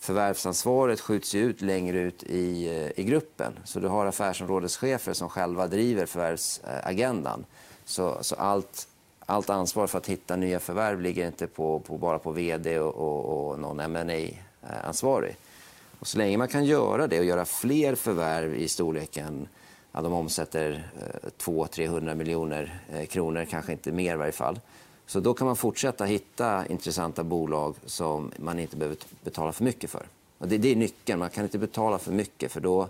förvärvsansvaret 0.00 1.00
skjuts 1.00 1.34
ut 1.34 1.60
längre 1.60 1.98
ut 1.98 2.22
i, 2.22 2.68
eh, 2.68 3.00
i 3.00 3.04
gruppen. 3.04 3.58
Så 3.64 3.80
du 3.80 3.88
har 3.88 4.06
affärsområdeschefer 4.06 5.12
som 5.12 5.28
själva 5.28 5.66
driver 5.66 6.06
förvärvsagendan. 6.06 7.44
Så, 7.84 8.18
så 8.20 8.34
allt 8.34 8.86
allt 9.30 9.50
ansvar 9.50 9.86
för 9.86 9.98
att 9.98 10.06
hitta 10.06 10.36
nya 10.36 10.60
förvärv 10.60 11.00
ligger 11.00 11.26
inte 11.26 11.46
på, 11.46 11.80
på 11.80 11.98
bara 11.98 12.18
på 12.18 12.32
vd 12.32 12.78
och, 12.78 12.94
och, 12.94 13.50
och 13.50 13.58
någon 13.58 13.92
ma 13.92 14.00
eh, 14.00 14.30
ansvarig 14.84 15.36
och 16.00 16.06
Så 16.06 16.18
länge 16.18 16.38
man 16.38 16.48
kan 16.48 16.64
göra 16.64 17.06
det 17.06 17.18
och 17.18 17.24
göra 17.24 17.44
fler 17.44 17.94
förvärv 17.94 18.54
i 18.54 18.68
storleken 18.68 19.48
ja, 19.92 20.02
de 20.02 20.12
omsätter 20.12 20.90
eh, 21.00 21.30
200-300 21.38 22.14
miljoner 22.14 22.80
eh, 22.92 23.06
kronor, 23.06 23.46
kanske 23.50 23.72
inte 23.72 23.92
mer 23.92 24.14
i 24.14 24.16
varje 24.16 24.32
fall. 24.32 24.60
Så 25.10 25.20
då 25.20 25.34
kan 25.34 25.46
man 25.46 25.56
fortsätta 25.56 26.04
hitta 26.04 26.66
intressanta 26.66 27.24
bolag 27.24 27.74
som 27.86 28.32
man 28.36 28.58
inte 28.58 28.76
behöver 28.76 28.98
betala 29.24 29.52
för 29.52 29.64
mycket 29.64 29.90
för. 29.90 30.06
Och 30.38 30.48
det, 30.48 30.58
det 30.58 30.72
är 30.72 30.76
nyckeln. 30.76 31.18
Man 31.18 31.30
kan 31.30 31.44
inte 31.44 31.58
betala 31.58 31.98
för 31.98 32.12
mycket 32.12 32.52
för 32.52 32.60
då, 32.60 32.88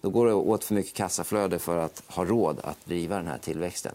då 0.00 0.10
går 0.10 0.26
det 0.26 0.32
åt 0.32 0.64
för 0.64 0.74
mycket 0.74 0.94
kassaflöde 0.94 1.58
för 1.58 1.78
att 1.78 2.02
ha 2.06 2.24
råd 2.24 2.60
att 2.64 2.86
driva 2.86 3.16
den 3.16 3.26
här 3.26 3.38
tillväxten. 3.38 3.92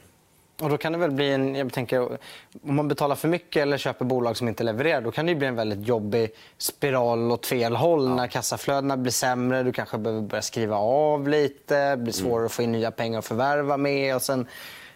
Och 0.62 0.70
då 0.70 0.78
kan 0.78 0.92
det 0.92 0.98
väl 0.98 1.12
bli 1.12 1.32
en, 1.32 1.56
jag 1.56 1.74
tänker, 1.74 2.18
om 2.62 2.76
man 2.76 2.88
betalar 2.88 3.16
för 3.16 3.28
mycket 3.28 3.62
eller 3.62 3.78
köper 3.78 4.06
bolag 4.06 4.38
som 4.38 4.48
inte 4.48 4.64
levererar 4.64 5.02
då 5.02 5.12
kan 5.12 5.26
det 5.26 5.36
bli 5.36 5.48
en 5.48 5.56
väldigt 5.56 5.88
jobbig 5.88 6.30
spiral 6.58 7.32
åt 7.32 7.46
fel 7.46 7.76
håll 7.76 8.06
ja. 8.06 8.16
när 8.16 8.28
kassaflödena 8.28 8.98
blir 8.98 9.12
sämre. 9.12 9.64
Du 9.64 9.72
kanske 9.72 9.98
behöver 9.98 10.22
börja 10.22 10.42
skriva 10.42 10.78
av 10.78 11.28
lite, 11.28 11.90
det 11.90 11.98
blir 11.98 12.14
svårare 12.14 12.38
mm. 12.38 12.46
att 12.46 12.52
få 12.52 12.62
in 12.62 12.72
nya 12.72 12.92
pengar 12.92 13.20
att 13.20 13.26
förvärva 13.26 13.78
med 13.78 14.16
och 14.16 14.22
sen 14.22 14.48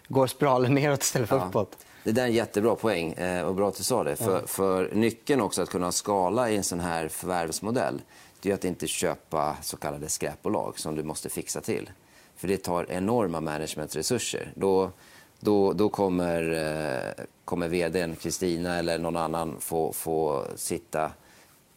går 0.07 0.27
spiralen 0.27 0.73
neråt 0.75 1.03
istället 1.03 1.29
för 1.29 1.37
ja. 1.37 1.45
uppåt. 1.45 1.77
Det 2.03 2.11
där 2.11 2.23
är 2.23 2.27
en 2.27 2.33
jättebra 2.33 2.75
poäng 2.75 3.11
eh, 3.11 3.45
och 3.45 3.55
bra 3.55 3.69
att 3.69 3.77
du 3.77 3.83
sa 3.83 4.03
det. 4.03 4.15
För, 4.15 4.47
för 4.47 4.89
nyckeln 4.93 5.41
också 5.41 5.61
att 5.61 5.69
kunna 5.69 5.91
skala 5.91 6.49
i 6.49 6.57
en 6.57 6.63
sån 6.63 6.79
här 6.79 7.07
förvärvsmodell 7.07 8.01
det 8.41 8.49
är 8.49 8.53
att 8.53 8.65
inte 8.65 8.87
köpa 8.87 9.57
så 9.61 9.77
kallade 9.77 10.09
skräpbolag 10.09 10.79
som 10.79 10.95
du 10.95 11.03
måste 11.03 11.29
fixa 11.29 11.61
till. 11.61 11.89
För 12.35 12.47
det 12.47 12.57
tar 12.57 12.91
enorma 12.91 13.41
managementresurser. 13.41 14.51
Då 14.55 14.91
då, 15.43 15.73
då 15.73 15.89
kommer, 15.89 16.51
eh, 16.51 17.25
kommer 17.45 17.67
vd 17.67 18.15
Kristina 18.21 18.75
eller 18.75 18.97
någon 18.97 19.17
annan 19.17 19.55
få, 19.59 19.93
få 19.93 20.45
sitta 20.55 21.11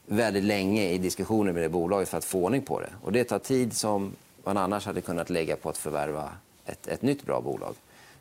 väldigt 0.06 0.44
länge 0.44 0.88
i 0.88 0.98
diskussioner 0.98 1.52
med 1.52 1.62
det 1.62 1.68
bolaget 1.68 2.08
för 2.08 2.18
att 2.18 2.24
få 2.24 2.44
ordning 2.44 2.62
på 2.62 2.80
det. 2.80 2.90
Och 3.02 3.12
det 3.12 3.24
tar 3.24 3.38
tid 3.38 3.76
som 3.76 4.12
man 4.44 4.56
annars 4.56 4.86
hade 4.86 5.00
kunnat 5.00 5.30
lägga 5.30 5.56
på 5.56 5.68
att 5.68 5.78
förvärva 5.78 6.30
ett, 6.66 6.86
ett 6.86 7.02
nytt 7.02 7.26
bra 7.26 7.40
bolag. 7.40 7.74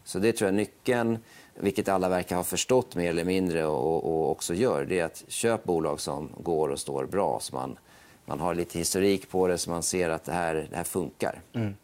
Så 0.04 0.20
det 0.20 0.34
tror 0.34 0.48
jag 0.48 0.56
nyckeln, 0.56 1.18
vilket 1.56 1.90
alla 1.90 2.10
verkar 2.10 2.36
ha 2.36 2.44
förstått 2.44 2.96
mer 2.96 3.10
eller 3.10 3.24
mindre 3.24 3.66
och, 3.66 4.04
och 4.06 4.32
också 4.32 4.54
gör, 4.54 4.86
det 4.86 5.00
är 5.00 5.06
att 5.06 5.24
köp 5.28 5.64
bolag 5.64 6.00
som 6.00 6.30
går 6.38 6.70
och 6.70 6.80
står 6.80 7.06
bra. 7.06 7.40
Så 7.42 7.56
man, 7.56 7.78
man 8.26 8.40
har 8.40 8.56
lite 8.56 8.80
historik 8.80 9.30
på 9.30 9.48
det 9.48 9.58
så 9.58 9.70
man 9.70 9.84
ser 9.84 10.10
att 10.10 10.24
det 10.24 10.34
här, 10.34 10.68
det 10.70 10.78
här 10.78 10.84
funkar. 10.84 11.42
Mm. 11.54 11.76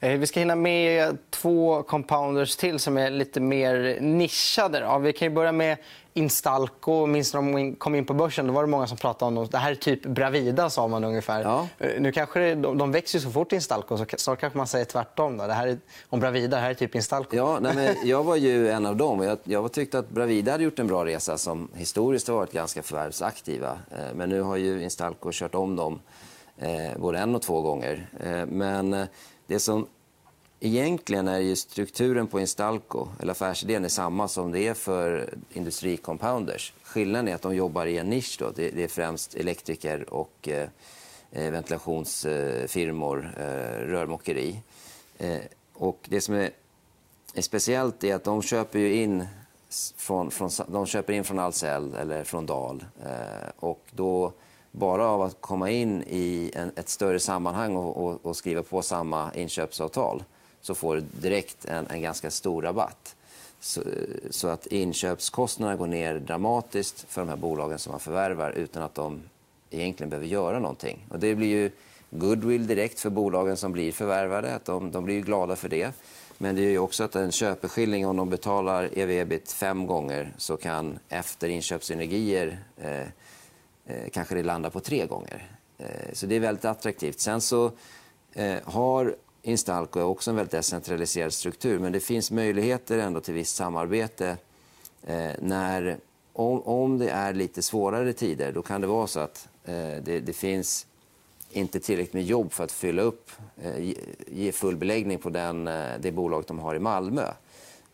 Eh, 0.00 0.18
vi 0.18 0.26
ska 0.26 0.40
hinna 0.40 0.56
med 0.56 1.18
två 1.30 1.82
compounders 1.82 2.56
till 2.56 2.78
som 2.78 2.98
är 2.98 3.10
lite 3.10 3.40
mer 3.40 3.98
nischade. 4.00 4.78
Ja, 4.78 4.98
vi 4.98 5.12
kan 5.12 5.34
börja 5.34 5.52
med 5.52 5.76
Instalco. 6.16 7.06
Minns 7.06 7.34
när 7.34 7.42
de 7.42 7.74
kom 7.74 7.94
in 7.94 8.06
på 8.06 8.14
börsen? 8.14 8.46
Då 8.46 8.52
var 8.52 8.62
det 8.62 8.68
många 8.68 8.86
som 8.86 8.96
pratade 8.96 9.28
om 9.28 9.34
dem. 9.34 9.48
Det 9.50 9.58
här 9.58 9.70
är 9.70 9.74
typ 9.74 10.02
Bravida, 10.02 10.70
sa 10.70 10.88
man 10.88 11.04
ungefär. 11.04 11.42
Ja. 11.42 11.68
Eh, 11.78 12.00
nu 12.00 12.12
kanske 12.12 12.40
det, 12.40 12.54
de, 12.54 12.78
de 12.78 12.92
växer 12.92 13.18
så 13.18 13.30
fort 13.30 13.52
Instalco, 13.52 13.98
så 13.98 14.06
snart 14.16 14.40
kanske 14.40 14.56
man 14.56 14.66
säger 14.66 14.84
tvärtom. 14.84 15.36
Då. 15.36 15.46
Det 15.46 15.52
här 15.52 15.66
är, 15.66 15.78
om 16.08 16.20
Bravida, 16.20 16.56
det 16.56 16.62
här 16.62 16.70
är 16.70 16.74
typ 16.74 16.94
Instalco. 16.94 17.36
Ja, 17.36 17.58
nej, 17.60 17.72
men 17.74 17.96
jag 18.08 18.24
var 18.24 18.36
ju 18.36 18.70
en 18.70 18.86
av 18.86 18.96
dem. 18.96 19.22
Jag, 19.22 19.38
jag 19.44 19.72
tyckte 19.72 19.98
att 19.98 20.10
Bravida 20.10 20.52
hade 20.52 20.64
gjort 20.64 20.78
en 20.78 20.86
bra 20.86 21.04
resa 21.04 21.38
som 21.38 21.68
historiskt 21.74 22.28
har 22.28 22.34
varit 22.34 22.52
ganska 22.52 22.82
förvärvsaktiva. 22.82 23.78
Eh, 23.90 24.14
men 24.14 24.28
nu 24.28 24.40
har 24.40 24.56
ju 24.56 24.82
Instalco 24.82 25.30
kört 25.32 25.54
om 25.54 25.76
dem 25.76 26.00
både 26.96 27.18
en 27.18 27.34
och 27.34 27.42
två 27.42 27.60
gånger. 27.60 28.06
Men 28.46 29.06
det 29.46 29.58
som 29.58 29.86
egentligen 30.60 31.28
är 31.28 31.38
ju 31.38 31.56
strukturen 31.56 32.26
på 32.26 32.40
Instalco, 32.40 33.08
eller 33.20 33.32
affärsidén, 33.32 33.84
är 33.84 33.88
samma 33.88 34.28
som 34.28 34.52
det 34.52 34.60
är 34.60 34.74
för 34.74 35.34
industricompounders. 35.52 36.72
Skillnaden 36.82 37.28
är 37.28 37.34
att 37.34 37.42
de 37.42 37.54
jobbar 37.54 37.86
i 37.86 37.98
en 37.98 38.10
nisch. 38.10 38.36
Då. 38.38 38.50
Det, 38.50 38.82
är 38.84 38.88
främst 38.88 39.34
elektriker 39.34 40.14
och 40.14 40.48
eh, 40.48 40.68
eh, 41.32 41.50
ventilationsfirmor, 41.50 43.34
eh, 43.36 43.42
rörmokeri. 43.86 44.60
Eh, 45.18 45.38
och 45.74 45.98
det 46.08 46.20
som 46.20 46.34
är, 46.34 46.50
är, 47.34 47.42
speciellt 47.42 48.04
är 48.04 48.14
att 48.14 48.24
de 48.24 48.42
köper 48.42 48.78
ju 48.78 48.94
in 49.02 49.26
från, 49.96 50.30
från, 50.30 50.50
de 50.68 50.86
köper 50.86 51.12
in 51.12 51.24
från 51.24 51.38
Ahlsell 51.38 51.94
eller 51.94 52.24
från 52.24 52.46
Dal. 52.46 52.84
Eh, 53.04 53.50
och 53.56 53.80
då 53.90 54.32
bara 54.70 55.06
av 55.06 55.22
att 55.22 55.40
komma 55.40 55.70
in 55.70 56.02
i 56.06 56.52
en, 56.54 56.72
ett 56.76 56.88
större 56.88 57.20
sammanhang 57.20 57.76
och, 57.76 58.04
och, 58.04 58.26
och, 58.26 58.36
skriva 58.36 58.62
på 58.62 58.82
samma 58.82 59.34
inköpsavtal 59.34 60.22
så 60.64 60.74
får 60.74 60.96
du 60.96 61.00
direkt 61.00 61.64
en, 61.64 61.86
en 61.86 62.02
ganska 62.02 62.30
stor 62.30 62.62
rabatt. 62.62 63.16
Så, 63.60 63.82
så, 64.30 64.48
att 64.48 64.66
inköpskostnaderna 64.66 65.76
går 65.76 65.86
ner 65.86 66.14
dramatiskt 66.14 67.04
för 67.08 67.20
de 67.20 67.28
här 67.28 67.36
bolagen 67.36 67.78
som 67.78 67.90
man 67.90 68.00
förvärvar 68.00 68.50
utan 68.50 68.82
att 68.82 68.94
de 68.94 69.22
egentligen 69.70 70.10
behöver 70.10 70.26
göra 70.26 70.58
någonting. 70.58 71.06
Och 71.10 71.18
det 71.18 71.34
blir 71.34 71.48
ju 71.48 71.70
goodwill 72.10 72.66
direkt 72.66 73.00
för 73.00 73.10
bolagen 73.10 73.56
som 73.56 73.72
blir 73.72 73.92
förvärvade. 73.92 74.54
Att 74.54 74.64
de, 74.64 74.90
de 74.90 75.04
blir 75.04 75.20
glada 75.20 75.56
för 75.56 75.68
det. 75.68 75.92
Men 76.38 76.56
det 76.56 76.62
är 76.62 76.78
också 76.78 77.04
att 77.04 77.16
en 77.16 77.32
köpeskilling, 77.32 78.06
om 78.06 78.16
de 78.16 78.30
betalar 78.30 78.98
ev-ebit 78.98 79.52
fem 79.52 79.86
gånger 79.86 80.32
så 80.36 80.56
kan 80.56 80.98
efter 81.08 81.48
inköpssynergier 81.48 82.58
eh, 82.76 83.00
eh, 83.86 84.08
kanske 84.12 84.34
det 84.34 84.42
landar 84.42 84.70
på 84.70 84.80
tre 84.80 85.06
gånger. 85.06 85.56
Eh, 85.78 86.12
så 86.12 86.26
det 86.26 86.34
är 86.34 86.40
väldigt 86.40 86.64
attraktivt. 86.64 87.20
Sen 87.20 87.40
så 87.40 87.72
eh, 88.32 88.56
har 88.64 89.16
Instalco 89.46 90.00
är 90.00 90.04
också 90.04 90.30
en 90.30 90.36
väldigt 90.36 90.52
decentraliserad 90.52 91.32
struktur 91.32 91.78
men 91.78 91.92
det 91.92 92.00
finns 92.00 92.30
möjligheter 92.30 92.98
ändå 92.98 93.20
till 93.20 93.34
visst 93.34 93.56
samarbete 93.56 94.36
eh, 95.06 95.30
när, 95.40 95.96
om, 96.32 96.62
om 96.62 96.98
det 96.98 97.10
är 97.10 97.32
lite 97.32 97.62
svårare 97.62 98.12
tider 98.12 98.52
då 98.52 98.62
kan 98.62 98.80
det 98.80 98.86
vara 98.86 99.06
så 99.06 99.20
att 99.20 99.48
eh, 99.64 99.74
det, 100.02 100.20
det, 100.20 100.32
finns 100.32 100.86
inte 101.50 101.80
tillräckligt 101.80 102.14
med 102.14 102.24
jobb 102.24 102.52
för 102.52 102.64
att 102.64 102.72
fylla 102.72 103.02
upp, 103.02 103.30
eh, 103.62 103.94
ge 104.26 104.52
full 104.52 104.76
beläggning 104.76 105.18
på 105.18 105.30
den, 105.30 105.68
eh, 105.68 105.90
det 106.00 106.12
bolag 106.12 106.44
de 106.46 106.58
har 106.58 106.74
i 106.74 106.78
Malmö. 106.78 107.32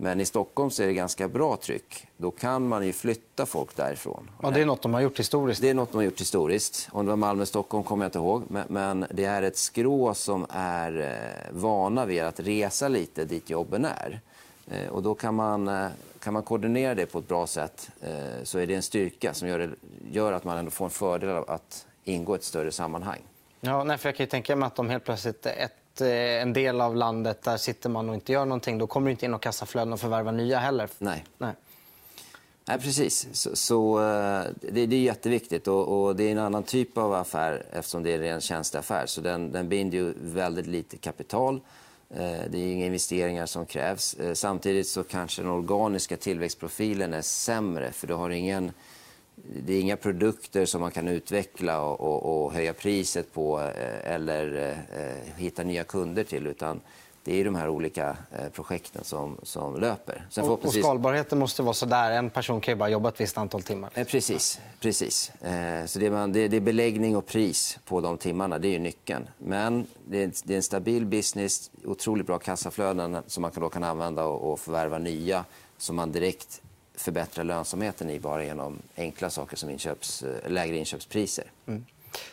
Men 0.02 0.20
i 0.20 0.24
Stockholm 0.24 0.70
så 0.70 0.82
är 0.82 0.86
det 0.86 0.92
ganska 0.92 1.28
bra 1.28 1.56
tryck. 1.56 2.06
Då 2.16 2.30
kan 2.30 2.68
man 2.68 2.86
ju 2.86 2.92
flytta 2.92 3.46
folk 3.46 3.76
därifrån. 3.76 4.30
Ja, 4.42 4.50
det 4.50 4.60
är 4.60 4.66
något 4.66 4.82
de 4.82 4.94
har 4.94 5.00
gjort 5.00 5.18
historiskt. 5.18 5.60
Det 5.60 5.68
är 5.68 5.74
något 5.74 5.92
de 5.92 5.96
har 5.96 6.04
gjort 6.04 6.20
historiskt. 6.20 6.88
Om 6.92 7.06
det 7.06 7.10
var 7.10 7.16
Malmö-Stockholm 7.16 7.84
kommer 7.84 8.04
jag 8.04 8.08
inte 8.08 8.18
ihåg. 8.18 8.42
Men, 8.68 9.06
det 9.10 9.24
är 9.24 9.42
ett 9.42 9.56
skrå 9.56 10.14
som 10.14 10.46
är 10.50 11.00
eh, 11.00 11.60
vana 11.60 12.06
vid 12.06 12.22
att 12.22 12.40
resa 12.40 12.88
lite 12.88 13.24
dit 13.24 13.50
jobben 13.50 13.84
är. 13.84 14.20
Eh, 14.70 14.88
och 14.88 15.02
då 15.02 15.14
kan 15.14 15.34
man, 15.34 15.68
eh, 15.68 15.86
kan 16.18 16.32
man 16.32 16.42
koordinera 16.42 16.94
det 16.94 17.06
på 17.06 17.18
ett 17.18 17.28
bra 17.28 17.46
sätt 17.46 17.90
så 18.42 18.58
är 18.58 18.66
det 18.66 18.74
en 18.74 18.82
styrka 18.82 19.34
som 19.34 19.48
gör, 19.48 19.58
det, 19.58 19.70
gör 20.12 20.32
att 20.32 20.44
man 20.44 20.58
ändå 20.58 20.70
får 20.70 20.84
en 20.84 20.90
fördel 20.90 21.28
av 21.28 21.50
att 21.50 21.86
ingå 22.04 22.34
i 22.34 22.36
ett 22.36 22.44
större 22.44 22.72
sammanhang. 22.72 23.20
Ja, 23.60 23.84
nej, 23.84 23.98
för 23.98 24.08
jag 24.08 24.16
kan 24.16 24.26
tänka 24.26 24.56
mig 24.56 24.66
att 24.66 24.76
de 24.76 24.90
helt 24.90 25.04
plötsligt 25.04 25.46
ett 25.46 25.72
Eh, 25.72 25.79
en 26.00 26.52
del 26.52 26.80
av 26.80 26.96
landet 26.96 27.42
där 27.42 27.56
sitter 27.56 27.88
man 27.88 28.08
och 28.08 28.14
inte 28.14 28.32
gör 28.32 28.44
någonting. 28.44 28.78
Då 28.78 28.86
kommer 28.86 29.06
det 29.06 29.10
inte 29.10 29.24
in 29.24 29.30
några 29.30 29.42
kassaflöden 29.42 29.92
och 29.92 30.00
förvärva 30.00 30.30
nya 30.30 30.58
heller. 30.58 30.88
Nej. 30.98 31.24
Nej. 31.38 31.54
Nej, 32.64 32.78
precis. 32.78 33.28
Så, 33.32 33.56
så 33.56 33.98
eh, 33.98 34.44
det, 34.72 34.86
det, 34.86 34.96
är 34.96 35.00
jätteviktigt. 35.00 35.68
Och, 35.68 36.04
och, 36.04 36.16
det 36.16 36.24
är 36.24 36.32
en 36.32 36.38
annan 36.38 36.62
typ 36.62 36.98
av 36.98 37.14
affär 37.14 37.66
eftersom 37.72 38.02
det 38.02 38.10
är 38.10 38.22
en 38.22 38.40
tjänsteaffär. 38.40 39.06
Så 39.06 39.20
den, 39.20 39.52
den 39.52 39.68
binder 39.68 39.98
ju 39.98 40.14
väldigt 40.22 40.66
lite 40.66 40.96
kapital. 40.96 41.60
Eh, 42.10 42.40
det 42.50 42.58
är 42.58 42.72
inga 42.72 42.86
investeringar 42.86 43.46
som 43.46 43.66
krävs. 43.66 44.16
Samtidigt 44.34 44.88
så 44.88 45.04
kanske 45.04 45.42
den 45.42 45.50
organiska 45.50 46.16
tillväxtprofilen 46.16 47.14
är 47.14 47.22
sämre 47.22 47.92
för 47.92 48.06
du 48.06 48.14
har 48.14 48.30
ingen 48.30 48.72
det 49.66 49.74
är 49.74 49.80
inga 49.80 49.96
produkter 49.96 50.64
som 50.64 50.80
man 50.80 50.90
kan 50.90 51.08
utveckla 51.08 51.82
och, 51.82 52.00
och, 52.00 52.44
och 52.44 52.52
höja 52.52 52.72
priset 52.72 53.32
på 53.32 53.60
eh, 53.60 54.12
eller 54.14 54.76
eh, 54.92 55.34
hitta 55.36 55.62
nya 55.62 55.84
kunder 55.84 56.24
till. 56.24 56.46
utan 56.46 56.80
det 57.24 57.40
är 57.40 57.44
de 57.44 57.54
här 57.54 57.68
olika 57.68 58.16
eh, 58.32 58.48
projekten 58.52 59.04
som, 59.04 59.36
som 59.42 59.80
löper. 59.80 60.26
Sen 60.30 60.44
och, 60.44 60.64
och 60.64 60.72
skalbarheten 60.72 61.38
måste 61.38 61.62
vara 61.62 61.74
så 61.74 61.86
där. 61.86 62.10
En 62.10 62.30
person 62.30 62.60
kan 62.60 62.72
ju 62.72 62.78
bara 62.78 62.88
jobba 62.88 63.08
ett 63.08 63.20
visst 63.20 63.38
antal 63.38 63.62
timmar. 63.62 63.90
Eh, 63.94 64.06
precis. 64.06 64.60
precis. 64.80 65.32
Eh, 65.40 65.86
så 65.86 65.98
det, 65.98 66.10
man, 66.10 66.32
det, 66.32 66.48
det, 66.48 66.56
är 66.56 66.60
beläggning 66.60 67.16
och 67.16 67.26
pris 67.26 67.78
på 67.84 68.00
de 68.00 68.18
timmarna. 68.18 68.58
Det 68.58 68.74
är 68.74 68.78
nyckeln. 68.78 69.28
Men 69.38 69.86
det 70.08 70.22
är, 70.22 70.32
det 70.44 70.54
är 70.54 70.56
en 70.56 70.62
stabil 70.62 71.06
business, 71.06 71.70
otroligt 71.84 72.26
bra 72.26 72.38
kassaflöden 72.38 73.16
som 73.26 73.42
man 73.42 73.50
kan, 73.50 73.62
då 73.62 73.68
kan 73.68 73.84
använda 73.84 74.24
och, 74.24 74.52
och 74.52 74.60
förvärva 74.60 74.98
nya 74.98 75.44
som 75.78 75.96
man 75.96 76.12
direkt 76.12 76.62
förbättrar 77.00 77.44
lönsamheten 77.44 78.10
i 78.10 78.20
bara 78.20 78.44
genom 78.44 78.78
enkla 78.96 79.30
saker 79.30 79.56
som 79.56 79.70
inköps, 79.70 80.24
lägre 80.46 80.76
inköpspriser. 80.76 81.44
Mm. 81.66 81.84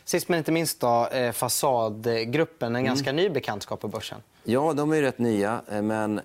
Sist 0.06 0.30
men 0.30 0.38
inte 0.38 0.52
minst, 0.52 0.80
då, 0.80 1.10
Fasadgruppen, 1.34 2.68
en 2.68 2.76
mm. 2.76 2.86
ganska 2.86 3.12
ny 3.12 3.30
bekantskap 3.30 3.82
på 3.82 3.88
börsen. 3.88 4.22
Ja, 4.50 4.74
de 4.74 4.92
är 4.92 5.02
rätt 5.02 5.20
nya, 5.20 5.62
eh, 5.72 5.82
men 5.82 6.18
eh, 6.18 6.24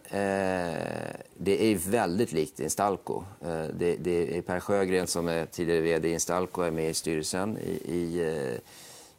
det 1.36 1.72
är 1.72 1.90
väldigt 1.90 2.32
likt 2.32 2.60
Instalco. 2.60 3.24
Eh, 3.40 3.64
det, 3.78 3.96
det, 3.96 4.36
är 4.36 4.42
Per 4.42 4.60
Sjögren, 4.60 5.06
som 5.06 5.28
är 5.28 5.46
tidigare 5.46 5.80
vd 5.80 6.08
i 6.08 6.12
Instalco, 6.12 6.62
är 6.62 6.70
med 6.70 6.90
i 6.90 6.94
styrelsen 6.94 7.58
i, 7.58 7.92
i, 7.92 8.20
eh, 8.20 8.58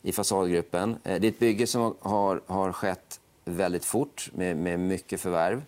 i 0.10 0.12
Fasadgruppen. 0.12 0.98
Eh, 1.04 1.20
det 1.20 1.28
är 1.28 1.32
ett 1.32 1.40
bygge 1.40 1.68
som 1.68 1.96
har, 2.00 2.42
har 2.48 2.72
skett 2.72 3.20
väldigt 3.46 3.86
fort, 3.86 4.30
med, 4.34 4.58
med 4.58 4.80
mycket 4.80 5.22
förvärv. 5.22 5.62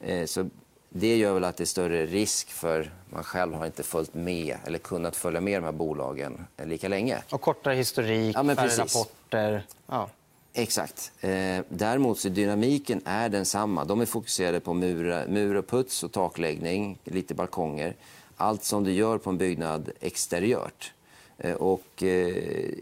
Eh, 0.00 0.26
så 0.26 0.48
det 0.90 1.16
gör 1.16 1.34
väl 1.34 1.44
att 1.44 1.56
det 1.56 1.64
är 1.64 1.66
större 1.66 2.06
risk 2.06 2.50
för 2.50 2.90
man 3.10 3.24
själv 3.24 3.54
har 3.54 3.66
inte 3.66 3.82
följt 3.82 4.14
med 4.14 4.56
eller 4.66 4.78
kunnat 4.78 5.16
följa 5.16 5.40
med 5.40 5.62
de 5.62 5.64
här 5.64 5.72
bolagen 5.72 6.46
lika 6.64 6.88
länge. 6.88 7.18
Och 7.30 7.40
kortare 7.40 7.74
historik, 7.74 8.36
ja, 8.36 8.54
färre 8.54 8.76
rapporter. 8.76 9.66
Ja. 9.86 10.08
Exakt. 10.52 11.12
Eh, 11.20 11.60
däremot 11.68 12.18
så 12.18 12.28
dynamiken 12.28 13.00
är 13.04 13.28
densamma. 13.28 13.84
De 13.84 14.00
är 14.00 14.06
fokuserade 14.06 14.60
på 14.60 14.74
mur, 14.74 15.26
mur 15.28 15.56
och 15.56 15.66
puts 15.66 16.02
och 16.02 16.12
takläggning, 16.12 16.98
lite 17.04 17.34
balkonger. 17.34 17.94
Allt 18.36 18.64
som 18.64 18.84
du 18.84 18.92
gör 18.92 19.18
på 19.18 19.30
en 19.30 19.38
byggnad 19.38 19.90
exteriört. 20.00 20.92
Eh, 21.38 21.54
och, 21.54 22.02
eh, 22.02 22.34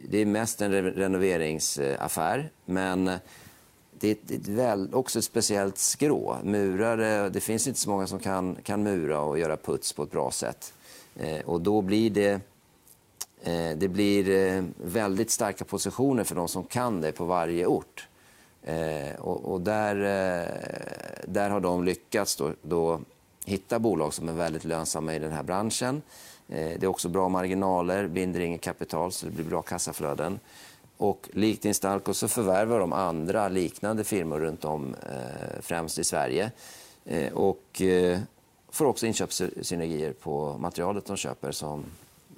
det 0.08 0.18
är 0.18 0.26
mest 0.26 0.60
en 0.60 0.72
re 0.72 0.90
renoveringsaffär, 0.90 2.50
men 2.64 3.10
det 4.00 4.08
är, 4.08 4.36
ett, 4.36 4.48
väl, 4.48 4.94
också 4.94 5.18
ett 5.18 5.24
speciellt 5.24 5.78
skrå. 5.78 6.36
Murare, 6.42 7.28
det 7.28 7.40
finns 7.40 7.66
inte 7.66 7.80
så 7.80 7.90
många 7.90 8.06
som 8.06 8.18
kan, 8.18 8.56
kan 8.62 8.82
mura 8.82 9.20
och 9.20 9.38
göra 9.38 9.56
puts 9.56 9.92
på 9.92 10.02
ett 10.02 10.10
bra 10.10 10.30
sätt. 10.30 10.72
Eh, 11.16 11.40
och 11.40 11.60
då 11.60 11.82
blir 11.82 12.10
det 12.10 12.40
Eh, 13.42 13.76
det 13.76 13.88
blir 13.88 14.30
eh, 14.30 14.64
väldigt 14.76 15.30
starka 15.30 15.64
positioner 15.64 16.24
för 16.24 16.34
de 16.34 16.48
som 16.48 16.64
kan 16.64 17.00
det 17.00 17.12
på 17.12 17.24
varje 17.24 17.66
ort. 17.66 18.08
Eh, 18.62 19.20
och 19.20 19.60
där, 19.60 19.96
eh, 19.96 21.24
där 21.26 21.50
har 21.50 21.60
de 21.60 21.84
lyckats 21.84 22.36
då, 22.36 22.52
då 22.62 23.00
hitta 23.44 23.78
bolag 23.78 24.14
som 24.14 24.28
är 24.28 24.32
väldigt 24.32 24.64
lönsamma 24.64 25.14
i 25.14 25.18
den 25.18 25.32
här 25.32 25.42
branschen. 25.42 26.02
Eh, 26.48 26.78
det 26.78 26.82
är 26.82 26.86
också 26.86 27.08
bra 27.08 27.28
marginaler, 27.28 28.08
binder 28.08 28.40
inget 28.40 28.60
kapital 28.60 29.12
så 29.12 29.26
det 29.26 29.32
blir 29.32 29.44
bra 29.44 29.62
kassaflöden. 29.62 30.38
Och 30.98 31.28
likt 31.32 31.64
Instalco 31.64 32.14
så 32.14 32.28
förvärvar 32.28 32.80
de 32.80 32.92
andra 32.92 33.48
liknande 33.48 34.04
firmor 34.04 34.40
runt 34.40 34.64
om, 34.64 34.96
främst 35.60 35.98
i 35.98 36.04
Sverige. 36.04 36.50
Och 37.32 37.82
får 38.70 38.84
också 38.84 39.06
inköpssynergier 39.06 40.12
på 40.12 40.56
materialet 40.58 41.06
de 41.06 41.16
köper 41.16 41.52
som 41.52 41.84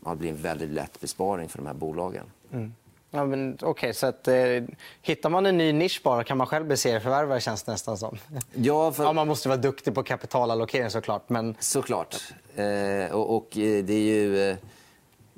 har 0.02 0.14
blivit 0.14 0.36
en 0.36 0.42
väldigt 0.42 0.70
lätt 0.70 1.00
besparing 1.00 1.48
för 1.48 1.58
de 1.58 1.66
här 1.66 1.74
bolagen. 1.74 2.26
Mm. 2.52 2.74
Ja, 3.10 3.24
men, 3.24 3.58
okay, 3.62 3.92
så 3.92 4.06
att, 4.06 4.28
eh, 4.28 4.34
hittar 5.02 5.30
man 5.30 5.46
en 5.46 5.58
ny 5.58 5.72
nisch 5.72 6.00
bara 6.04 6.24
kan 6.24 6.38
man 6.38 6.46
själv 6.46 6.66
bli 6.66 6.76
serieförvärvare 6.76 7.40
känns 7.40 7.62
det 7.62 7.72
nästan 7.72 7.98
som. 7.98 8.18
Ja, 8.52 8.92
för... 8.92 9.04
ja, 9.04 9.12
man 9.12 9.28
måste 9.28 9.48
vara 9.48 9.58
duktig 9.58 9.94
på 9.94 10.02
kapitalallokering 10.02 10.90
såklart. 10.90 11.28
Men... 11.28 11.56
Såklart. 11.60 12.16
Eh, 12.56 13.12
och, 13.12 13.36
och, 13.36 13.58
eh, 13.58 13.84
det 13.84 13.94
är 13.94 14.00
ju... 14.00 14.50
Eh, 14.50 14.56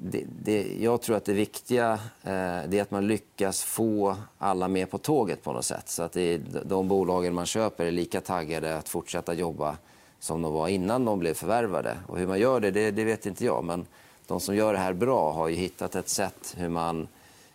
det, 0.04 0.24
det, 0.42 0.76
jag 0.80 1.02
tror 1.02 1.16
att 1.16 1.24
det 1.24 1.32
viktiga 1.32 1.92
eh, 2.22 2.32
är 2.32 2.82
att 2.82 2.90
man 2.90 3.06
lyckas 3.06 3.62
få 3.62 4.16
alla 4.38 4.68
med 4.68 4.90
på 4.90 4.98
tåget 4.98 5.42
på 5.42 5.52
något 5.52 5.64
sätt. 5.64 5.88
Så 5.88 6.02
att 6.02 6.12
det, 6.12 6.38
de 6.64 6.88
bolagen 6.88 7.34
man 7.34 7.46
köper 7.46 7.86
är 7.86 7.90
lika 7.90 8.20
taggade 8.20 8.76
att 8.76 8.88
fortsätta 8.88 9.34
jobba 9.34 9.76
som 10.18 10.42
de 10.42 10.52
var 10.52 10.68
innan 10.68 11.04
de 11.04 11.18
blev 11.18 11.34
förvärvade. 11.34 11.96
Och 12.06 12.18
hur 12.18 12.26
man 12.26 12.38
gör 12.38 12.60
det, 12.60 12.70
det, 12.70 12.90
det 12.90 13.04
vet 13.04 13.26
inte 13.26 13.44
jag. 13.44 13.64
Men 13.64 13.86
de 14.26 14.40
som 14.40 14.56
gör 14.56 14.72
det 14.72 14.78
här 14.78 14.92
bra 14.92 15.32
har 15.32 15.48
ju 15.48 15.56
hittat 15.56 15.94
ett 15.94 16.08
sätt 16.08 16.54
hur 16.56 16.68
man, 16.68 17.08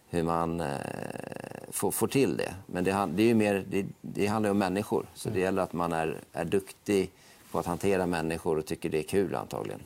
hur 0.09 0.23
man 0.23 0.61
eh, 0.61 0.67
får, 1.69 1.91
får, 1.91 2.07
till 2.07 2.37
det. 2.37 2.53
Men 2.65 2.83
det, 2.83 3.09
det 3.15 3.23
är 3.23 3.33
mer, 3.33 3.65
det, 3.69 3.85
det, 4.01 4.27
handlar 4.27 4.49
om 4.49 4.57
människor. 4.57 5.05
Så 5.13 5.29
det 5.29 5.39
gäller 5.39 5.61
att 5.61 5.73
man 5.73 5.93
är, 5.93 6.17
är 6.33 6.45
duktig 6.45 7.11
på 7.51 7.59
att 7.59 7.65
hantera 7.65 8.05
människor 8.05 8.57
och 8.57 8.65
tycker 8.65 8.89
det 8.89 8.99
är 8.99 9.03
kul 9.03 9.35
antagligen. 9.35 9.79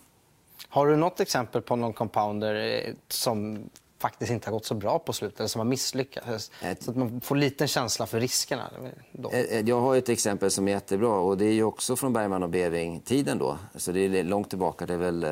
Har 0.72 0.88
du 0.88 0.96
något 0.96 1.20
exempel 1.20 1.62
på 1.62 1.76
någon 1.76 1.94
compounder 1.94 2.56
eh, 2.56 2.94
som 3.08 3.70
faktiskt 4.00 4.32
inte 4.32 4.48
har 4.48 4.54
gått 4.54 4.66
så 4.66 4.76
bra 4.76 5.00
på 5.00 5.14
slutet, 5.14 5.40
eller 5.40 5.48
som 5.48 5.60
har 5.60 5.66
misslyckats. 5.66 6.52
Så 6.80 6.92
att 6.92 6.98
man 6.98 7.22
får 7.22 7.36
liten 7.36 7.68
känsla 7.68 8.06
för 8.06 8.20
riskerna. 8.20 8.72
Då. 9.12 9.32
Eh, 9.32 9.40
eh, 9.40 9.70
jag 9.70 9.82
har 9.82 9.96
ett 9.96 10.10
exempel 10.10 10.52
som 10.52 10.68
är 10.68 10.72
jättebra. 10.72 11.14
och 11.14 11.38
Det 11.38 11.46
är 11.46 11.64
också 11.64 11.96
från 11.96 12.14
Bergman 12.14 12.44
och 12.44 12.50
Beving-tiden. 12.50 13.38
Då. 13.38 13.58
Så 13.76 13.92
det 13.92 14.00
är 14.00 14.24
långt 14.24 14.50
tillbaka. 14.50 14.86
Det 14.86 14.94
är 14.94 14.98
väl 14.98 15.26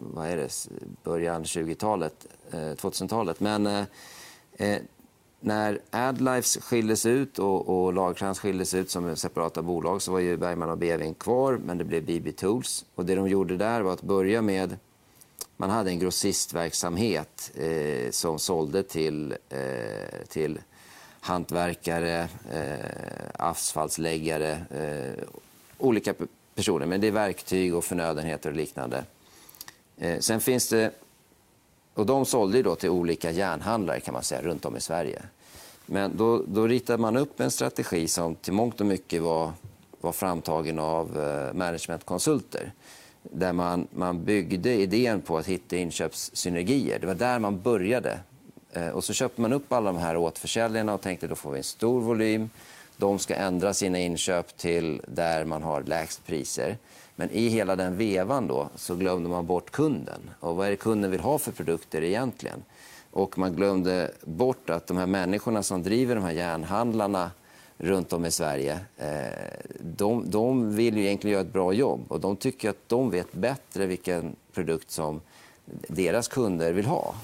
vad 0.00 0.28
är 0.28 0.36
det? 0.36 0.68
början 1.02 1.44
20-talet, 1.44 2.26
2000-talet. 2.52 3.40
Men 3.40 3.86
när 5.46 5.78
Adlifes 5.90 6.56
skildes 6.56 7.06
ut 7.06 7.38
och, 7.38 7.68
och 7.68 7.92
Lagercrantz 7.92 8.40
skildes 8.40 8.74
ut 8.74 8.90
som 8.90 9.16
separata 9.16 9.62
bolag 9.62 10.02
så 10.02 10.12
var 10.12 10.18
ju 10.18 10.36
Bergman 10.36 10.70
och 10.70 10.78
Beving 10.78 11.14
kvar, 11.14 11.60
men 11.64 11.78
det 11.78 11.84
blev 11.84 12.04
BB 12.04 12.32
Tools. 12.32 12.84
Och 12.94 13.06
det 13.06 13.14
de 13.14 13.28
gjorde 13.28 13.56
där 13.56 13.80
var 13.80 13.92
att 13.92 14.02
börja 14.02 14.42
med 14.42 14.76
man 15.56 15.70
hade 15.70 15.90
en 15.90 15.98
grossistverksamhet 15.98 17.52
eh, 17.54 18.10
som 18.10 18.38
sålde 18.38 18.82
till, 18.82 19.34
eh, 19.48 20.26
till 20.28 20.58
hantverkare, 21.20 22.28
eh, 22.52 23.30
asfaltsläggare, 23.34 24.50
eh, 24.70 25.24
olika 25.78 26.14
personer. 26.54 26.86
Men 26.86 27.00
det 27.00 27.06
är 27.06 27.12
verktyg 27.12 27.74
och 27.74 27.84
förnödenheter 27.84 28.50
och 28.50 28.56
liknande. 28.56 29.04
Eh, 29.96 30.18
sen 30.18 30.40
finns 30.40 30.68
det... 30.68 30.90
Och 31.94 32.06
de 32.06 32.26
sålde 32.26 32.62
då 32.62 32.74
till 32.74 32.90
olika 32.90 33.30
järnhandlare 33.30 34.00
kan 34.00 34.14
man 34.14 34.22
säga, 34.22 34.42
runt 34.42 34.64
om 34.64 34.76
i 34.76 34.80
Sverige. 34.80 35.22
Men 35.86 36.16
då, 36.16 36.42
då 36.46 36.66
ritade 36.66 37.02
man 37.02 37.16
upp 37.16 37.40
en 37.40 37.50
strategi 37.50 38.08
som 38.08 38.34
till 38.34 38.52
mångt 38.52 38.80
och 38.80 38.86
mycket 38.86 39.22
var, 39.22 39.52
var 40.00 40.12
framtagen 40.12 40.78
av 40.78 41.20
eh, 41.20 41.54
managementkonsulter 41.54 42.72
där 43.32 43.52
man, 43.52 43.88
man 43.90 44.24
byggde 44.24 44.74
idén 44.74 45.20
på 45.20 45.38
att 45.38 45.46
hitta 45.46 45.76
inköpssynergier. 45.76 46.98
Det 46.98 47.06
var 47.06 47.14
där 47.14 47.38
man 47.38 47.60
började. 47.60 48.20
Eh, 48.72 48.88
och 48.88 49.04
så 49.04 49.12
köpte 49.12 49.40
man 49.40 49.52
upp 49.52 49.72
alla 49.72 49.92
de 49.92 49.98
här 49.98 50.16
återförsäljarna 50.16 50.94
och 50.94 51.00
tänkte 51.00 51.26
då 51.26 51.34
får 51.34 51.52
vi 51.52 51.58
en 51.58 51.64
stor 51.64 52.00
volym. 52.00 52.50
De 52.96 53.18
ska 53.18 53.34
ändra 53.34 53.74
sina 53.74 53.98
inköp 53.98 54.56
till 54.56 55.02
där 55.08 55.44
man 55.44 55.62
har 55.62 55.82
lägst 55.82 56.26
priser. 56.26 56.76
Men 57.16 57.30
i 57.30 57.48
hela 57.48 57.76
den 57.76 57.96
vevan 57.96 58.46
då 58.46 58.68
så 58.76 58.94
glömde 58.94 59.28
man 59.28 59.46
bort 59.46 59.70
kunden. 59.70 60.30
Och 60.40 60.56
vad 60.56 60.66
är 60.66 60.70
det 60.70 60.76
kunden 60.76 61.10
vill 61.10 61.20
ha 61.20 61.38
för 61.38 61.52
produkter 61.52 62.02
egentligen? 62.02 62.62
Och 63.16 63.38
man 63.38 63.56
glömde 63.56 64.10
bort 64.24 64.70
att 64.70 64.86
de 64.86 64.96
här 64.96 65.06
människorna 65.06 65.62
som 65.62 65.82
driver 65.82 66.14
de 66.14 66.24
här 66.24 66.32
järnhandlarna 66.32 67.30
runt 67.78 68.12
om 68.12 68.24
i 68.24 68.30
Sverige. 68.30 68.80
Eh, 68.96 69.68
de, 69.80 70.30
de 70.30 70.76
vill 70.76 70.96
ju 70.96 71.04
egentligen 71.04 71.32
göra 71.32 71.46
ett 71.46 71.52
bra 71.52 71.72
jobb 71.72 72.04
och 72.08 72.20
de 72.20 72.36
tycker 72.36 72.70
att 72.70 72.88
de 72.88 73.10
vet 73.10 73.32
bättre 73.32 73.86
vilken 73.86 74.36
produkt 74.52 74.90
som 74.90 75.20
deras 75.88 76.28
kunder 76.28 76.72
vill 76.72 76.86
ha. 76.86 77.14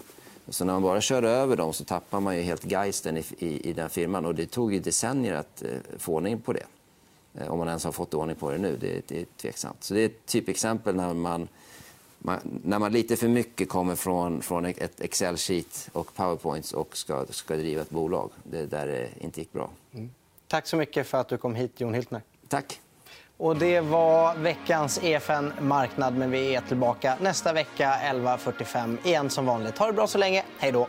Så 0.49 0.65
när 0.65 0.73
man 0.73 0.83
bara 0.83 1.01
kör 1.01 1.23
över 1.23 1.57
dem 1.57 1.73
så 1.73 1.85
tappar 1.85 2.21
man 2.21 2.37
ju 2.37 2.43
helt 2.43 2.71
geisten 2.71 3.17
i, 3.17 3.25
i, 3.39 3.71
i 3.71 3.73
den 3.73 3.91
firman. 3.91 4.27
Och 4.27 4.35
det 4.35 4.47
tog 4.47 4.75
ju 4.75 4.81
decennier 4.81 5.35
att 5.35 5.63
eh, 5.63 5.69
få 5.99 6.15
ordning 6.15 6.41
på 6.41 6.53
det. 6.53 6.67
Eh, 7.35 7.53
om 7.53 7.59
man 7.59 7.69
ens 7.69 7.85
har 7.85 7.93
fått 7.93 8.15
ordning 8.15 8.37
på 8.37 8.51
det 8.51 8.59
nu, 8.59 8.77
det, 8.81 9.09
det 9.09 9.21
är 9.21 9.27
tveksamt. 9.37 9.85
Så 9.85 9.95
det 9.95 10.01
är 10.01 10.07
ett 10.07 10.27
typexempel 10.27 10.95
när 10.95 11.15
man, 11.15 11.49
man, 12.25 12.61
när 12.65 12.79
man 12.79 12.93
lite 12.93 13.17
för 13.17 13.29
mycket 13.29 13.69
kommer 13.69 13.97
från, 13.97 14.43
från 14.43 14.65
ett 14.65 15.01
Excel-sheet 15.01 15.89
och 15.93 16.15
Powerpoints 16.15 16.73
och 16.73 16.97
ska, 16.97 17.27
ska 17.31 17.57
driva 17.57 17.83
ett 17.83 17.91
bolag. 17.91 18.31
Det 18.43 18.67
där 18.67 18.87
det 18.87 19.09
inte 19.21 19.41
gick 19.41 19.53
bra. 19.53 19.71
Mm. 19.95 20.11
Tack 20.49 20.67
så 20.67 20.77
mycket 20.77 21.07
för 21.07 21.19
att 21.19 21.29
du 21.29 21.39
kom 21.39 21.55
hit, 21.55 21.81
Jon 21.81 21.95
Hiltner. 21.95 22.23
Tack. 22.49 22.81
Och 23.37 23.57
det 23.57 23.81
var 23.81 24.35
veckans 24.35 25.01
EFN 25.03 25.53
Marknad, 25.61 26.17
men 26.17 26.31
vi 26.31 26.55
är 26.55 26.61
tillbaka 26.61 27.17
nästa 27.21 27.53
vecka 27.53 27.95
11.45 28.03 28.97
igen 29.05 29.31
som 29.31 29.47
vanligt. 29.47 29.79
Ha 29.79 29.87
det 29.87 29.93
bra 29.93 30.07
så 30.07 30.19
länge. 30.19 30.45
Hej 30.59 30.73
då! 30.73 30.89